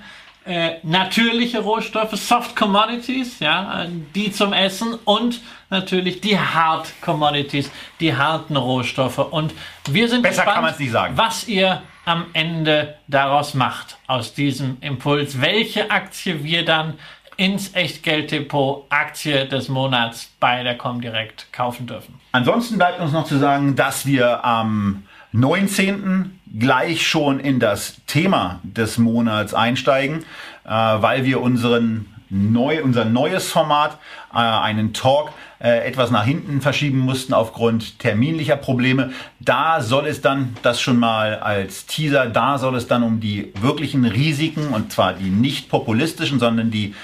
[0.48, 3.86] Äh, natürliche Rohstoffe, Soft Commodities, ja,
[4.16, 7.70] die zum Essen und natürlich die Hard Commodities,
[8.00, 9.18] die harten Rohstoffe.
[9.18, 9.54] Und
[9.89, 16.41] wir sind Besser gespannt, was ihr am Ende daraus macht aus diesem Impuls, welche Aktie
[16.45, 16.93] wir dann
[17.36, 22.22] ins Echtgelddepot Aktie des Monats bei der Comdirect kaufen dürfen.
[22.32, 25.04] Ansonsten bleibt uns noch zu sagen, dass wir am
[25.38, 26.40] 19.
[26.60, 30.26] gleich schon in das Thema des Monats einsteigen,
[30.66, 34.00] äh, weil wir unseren neu, unser neues Format,
[34.34, 39.12] äh, einen Talk, äh, etwas nach hinten verschieben mussten aufgrund terminlicher Probleme.
[39.40, 43.54] Da soll es dann, das schon mal als Teaser, da soll es dann um die
[43.62, 46.96] wirklichen Risiken, und zwar die nicht populistischen, sondern die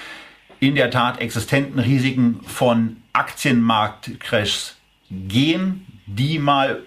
[0.58, 4.76] in der Tat existenten Risiken von Aktienmarktcrashs
[5.08, 6.82] gehen, die mal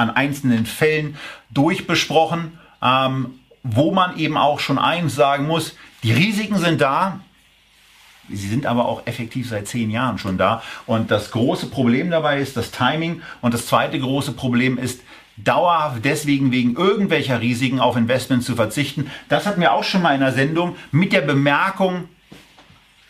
[0.00, 1.16] an einzelnen Fällen
[1.50, 7.20] durchbesprochen, ähm, wo man eben auch schon eins sagen muss, die Risiken sind da,
[8.28, 10.62] sie sind aber auch effektiv seit zehn Jahren schon da.
[10.86, 13.22] Und das große Problem dabei ist das Timing.
[13.42, 15.00] Und das zweite große Problem ist,
[15.36, 19.10] dauerhaft deswegen wegen irgendwelcher Risiken auf Investments zu verzichten.
[19.28, 22.08] Das hatten wir auch schon mal in der Sendung mit der Bemerkung,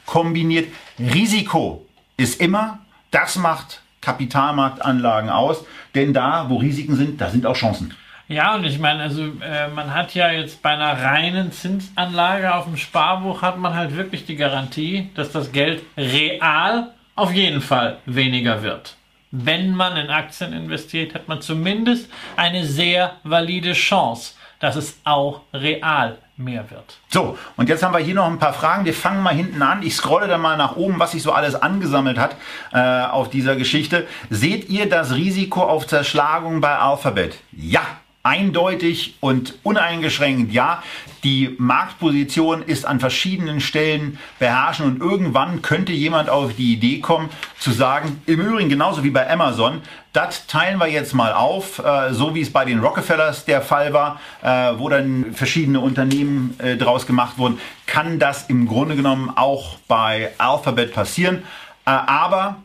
[0.07, 0.69] kombiniert.
[0.99, 1.87] Risiko
[2.17, 2.81] ist immer,
[3.11, 5.65] das macht Kapitalmarktanlagen aus,
[5.95, 7.95] denn da, wo Risiken sind, da sind auch Chancen.
[8.29, 12.65] Ja, und ich meine, also äh, man hat ja jetzt bei einer reinen Zinsanlage auf
[12.67, 17.99] dem Sparbuch hat man halt wirklich die Garantie, dass das Geld real auf jeden Fall
[18.07, 18.95] weniger wird.
[19.33, 25.43] Wenn man in Aktien investiert, hat man zumindest eine sehr valide Chance, dass es auch
[25.53, 26.99] real mehr wird.
[27.09, 28.85] So, und jetzt haben wir hier noch ein paar Fragen.
[28.85, 29.83] Wir fangen mal hinten an.
[29.83, 32.37] Ich scrolle dann mal nach oben, was sich so alles angesammelt hat
[32.73, 34.07] äh, auf dieser Geschichte.
[34.31, 37.37] Seht ihr das Risiko auf Zerschlagung bei Alphabet?
[37.53, 37.83] Ja,
[38.23, 40.83] eindeutig und uneingeschränkt ja.
[41.25, 47.31] Die Marktposition ist an verschiedenen Stellen beherrschen und irgendwann könnte jemand auf die Idee kommen
[47.59, 49.81] zu sagen, im Übrigen genauso wie bei Amazon,
[50.13, 53.93] das teilen wir jetzt mal auf, äh, so wie es bei den Rockefellers der Fall
[53.93, 59.31] war, äh, wo dann verschiedene Unternehmen äh, draus gemacht wurden, kann das im Grunde genommen
[59.35, 61.43] auch bei Alphabet passieren.
[61.87, 62.57] Äh, aber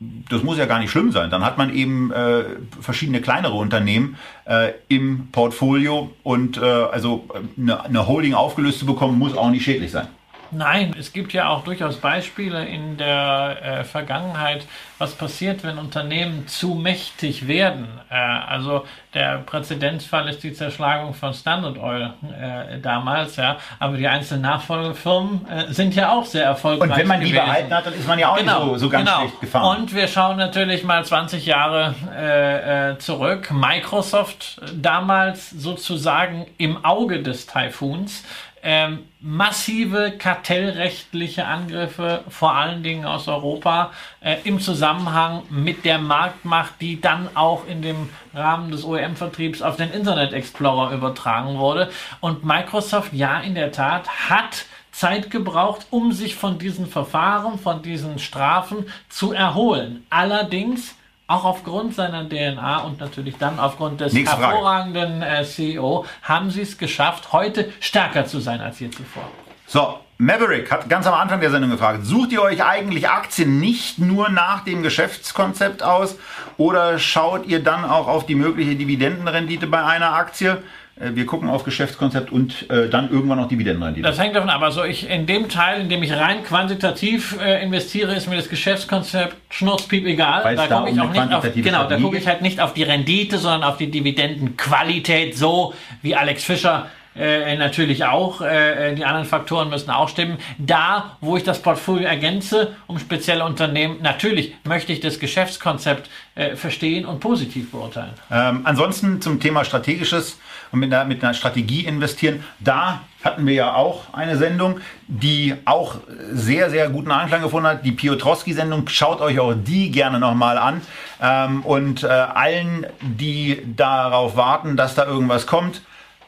[0.00, 1.30] das muss ja gar nicht schlimm sein.
[1.30, 2.44] Dann hat man eben äh,
[2.80, 7.28] verschiedene kleinere Unternehmen äh, im Portfolio und äh, also
[7.58, 10.08] eine, eine Holding aufgelöst zu bekommen, muss auch nicht schädlich sein.
[10.52, 14.66] Nein, es gibt ja auch durchaus Beispiele in der äh, Vergangenheit,
[14.98, 17.88] was passiert, wenn Unternehmen zu mächtig werden.
[18.10, 18.84] Äh, also
[19.14, 23.56] der Präzedenzfall ist die Zerschlagung von Standard Oil äh, damals, ja.
[23.78, 26.90] Aber die einzelnen Nachfolgefirmen äh, sind ja auch sehr erfolgreich.
[26.90, 27.44] Und wenn man die gewesen.
[27.44, 29.20] behalten hat, dann ist man ja auch genau, nicht so, so ganz genau.
[29.20, 29.78] schlecht gefahren.
[29.78, 33.50] Und wir schauen natürlich mal 20 Jahre äh, äh, zurück.
[33.50, 38.24] Microsoft damals sozusagen im Auge des Taifuns
[38.62, 46.74] ähm, massive kartellrechtliche Angriffe, vor allen Dingen aus Europa, äh, im Zusammenhang mit der Marktmacht,
[46.80, 51.90] die dann auch in dem Rahmen des OEM-Vertriebs auf den Internet Explorer übertragen wurde.
[52.20, 57.82] Und Microsoft, ja, in der Tat, hat Zeit gebraucht, um sich von diesen Verfahren, von
[57.82, 60.04] diesen Strafen zu erholen.
[60.10, 60.94] Allerdings
[61.30, 66.62] auch aufgrund seiner DNA und natürlich dann aufgrund des Nächste hervorragenden äh, CEO haben sie
[66.62, 69.22] es geschafft, heute stärker zu sein als je zuvor.
[69.66, 74.00] So, Maverick hat ganz am Anfang der Sendung gefragt, sucht ihr euch eigentlich Aktien nicht
[74.00, 76.18] nur nach dem Geschäftskonzept aus
[76.56, 80.60] oder schaut ihr dann auch auf die mögliche Dividendenrendite bei einer Aktie?
[81.00, 84.06] Äh, wir gucken auf Geschäftskonzept und äh, dann irgendwann noch Dividendenrendite.
[84.06, 84.62] Das hängt davon ab.
[84.62, 88.48] Also ich in dem Teil, in dem ich rein quantitativ äh, investiere, ist mir das
[88.48, 90.44] Geschäftskonzept schnurzpiep egal.
[90.44, 92.82] Weil da gucke ich auch nicht auf, genau, da gucke ich halt nicht auf die
[92.82, 96.86] Rendite, sondern auf die Dividendenqualität, so wie Alex Fischer
[97.16, 98.40] äh, natürlich auch.
[98.40, 100.38] Äh, die anderen Faktoren müssen auch stimmen.
[100.58, 106.56] Da, wo ich das Portfolio ergänze um spezielle Unternehmen, natürlich möchte ich das Geschäftskonzept äh,
[106.56, 108.12] verstehen und positiv beurteilen.
[108.30, 110.38] Ähm, ansonsten zum Thema strategisches
[110.72, 112.44] und mit einer, mit einer Strategie investieren.
[112.60, 115.96] Da hatten wir ja auch eine Sendung, die auch
[116.32, 117.84] sehr, sehr guten Anklang gefunden hat.
[117.84, 118.88] Die Piotrowski-Sendung.
[118.88, 120.80] Schaut euch auch die gerne nochmal an.
[121.20, 125.82] Ähm, und äh, allen, die darauf warten, dass da irgendwas kommt,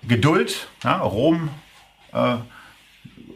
[0.07, 0.67] Geduld.
[0.83, 1.49] Ja, Rom,
[2.13, 2.35] äh,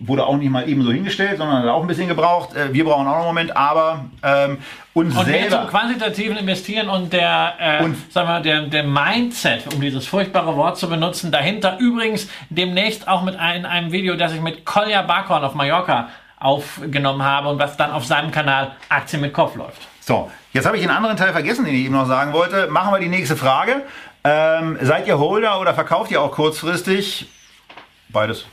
[0.00, 2.54] wurde auch nicht mal eben so hingestellt, sondern hat auch ein bisschen gebraucht.
[2.54, 4.58] Äh, wir brauchen auch noch einen Moment, aber ähm,
[4.94, 5.66] uns Und mehr zum selber.
[5.68, 10.78] quantitativen Investieren und der, äh, Und- sagen wir, der, der Mindset, um dieses furchtbare Wort
[10.78, 15.44] zu benutzen, dahinter übrigens demnächst auch mit ein, einem Video, das ich mit Kolja Barkhorn
[15.44, 19.80] auf Mallorca aufgenommen habe und was dann auf seinem Kanal Aktien mit Kopf läuft.
[20.00, 22.68] So, jetzt habe ich einen anderen Teil vergessen, den ich eben noch sagen wollte.
[22.68, 23.82] Machen wir die nächste Frage.
[24.22, 27.26] Ähm, seid ihr Holder oder verkauft ihr auch kurzfristig?
[28.08, 28.44] Beides.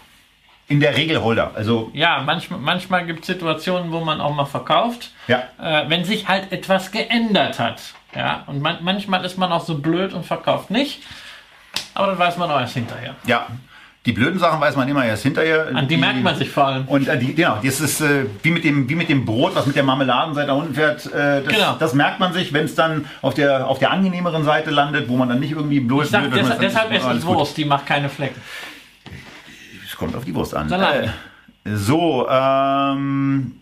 [0.69, 1.51] In der Regel Holder.
[1.55, 5.43] Also Ja, manchmal, manchmal gibt es Situationen, wo man auch mal verkauft, Ja.
[5.61, 7.81] äh, wenn sich halt etwas geändert hat.
[8.15, 11.01] Ja, und man, manchmal ist man auch so blöd und verkauft nicht.
[11.95, 13.15] Aber das weiß man auch erst hinterher.
[13.25, 13.47] Ja,
[14.05, 15.67] die blöden Sachen weiß man immer erst hinterher.
[15.73, 16.85] An die, merkt man sich vor allem.
[16.87, 19.65] Und äh, die, genau, das ist äh, wie, mit dem, wie mit dem Brot, was
[19.65, 21.05] mit der Marmeladenseite da unten fährt.
[21.07, 21.75] Äh, das, Genau.
[21.79, 25.15] das merkt man sich, wenn es dann auf der, auf der angenehmeren Seite landet, wo
[25.17, 27.25] man dann nicht irgendwie blöd Ich sag, dass man deshalb, ist es.
[27.25, 28.41] Wurst, die macht keine Flecken.
[29.93, 30.67] Es kommt auf die Wurst an.
[30.69, 31.03] Salat.
[31.03, 31.09] Äh,
[31.75, 33.61] so, ähm,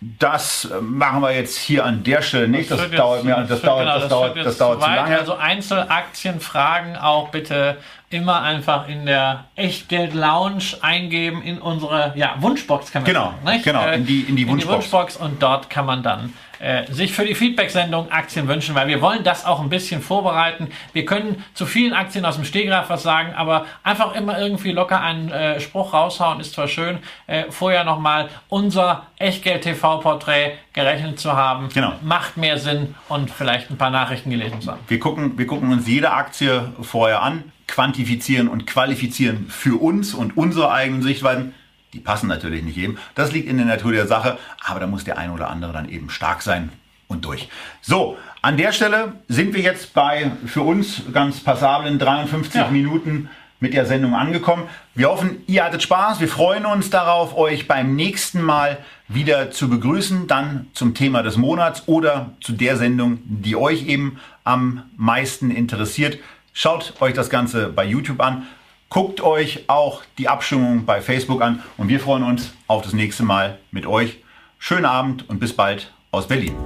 [0.00, 2.70] das machen wir jetzt hier an der Stelle nicht.
[2.70, 5.18] Das, jetzt- dauert mir, das, dauert, genau, das, dauert, das dauert zu lange.
[5.18, 7.78] Also Einzelaktienfragen auch bitte
[8.10, 13.62] immer einfach in der Echtgeld-Lounge eingeben in unsere ja, Wunschbox kann man Genau, sagen.
[13.64, 14.74] genau, in die- in die Wunschbox.
[14.76, 19.02] Wunschbox und dort kann man dann äh, sich für die Feedback-Sendung Aktien wünschen, weil wir
[19.02, 20.68] wollen das auch ein bisschen vorbereiten.
[20.94, 24.98] Wir können zu vielen Aktien aus dem Stehgreif was sagen, aber einfach immer irgendwie locker
[25.02, 27.00] einen äh, Spruch raushauen ist zwar schön.
[27.26, 31.92] Äh, vorher nochmal unser Echtgeld-TV-Porträt gerechnet zu haben, Genau.
[32.02, 34.80] macht mehr Sinn und vielleicht ein paar Nachrichten gelesen zu haben.
[34.88, 40.36] Wir gucken, wir gucken uns jede Aktie vorher an, quantifizieren und qualifizieren für uns und
[40.36, 41.54] unsere eigenen Sichtweisen.
[41.92, 42.98] Die passen natürlich nicht jedem.
[43.14, 45.88] Das liegt in der Natur der Sache, aber da muss der ein oder andere dann
[45.88, 46.70] eben stark sein
[47.08, 47.48] und durch.
[47.80, 52.68] So, an der Stelle sind wir jetzt bei für uns ganz passablen 53 Ja.
[52.68, 54.64] Minuten mit der Sendung angekommen.
[54.94, 56.20] Wir hoffen, ihr hattet Spaß.
[56.20, 61.36] Wir freuen uns darauf, euch beim nächsten Mal wieder zu begrüßen, dann zum Thema des
[61.36, 66.18] Monats oder zu der Sendung, die euch eben am meisten interessiert.
[66.58, 68.46] Schaut euch das Ganze bei YouTube an.
[68.88, 73.24] Guckt euch auch die Abstimmung bei Facebook an und wir freuen uns auf das nächste
[73.24, 74.22] Mal mit euch.
[74.58, 76.56] Schönen Abend und bis bald aus Berlin.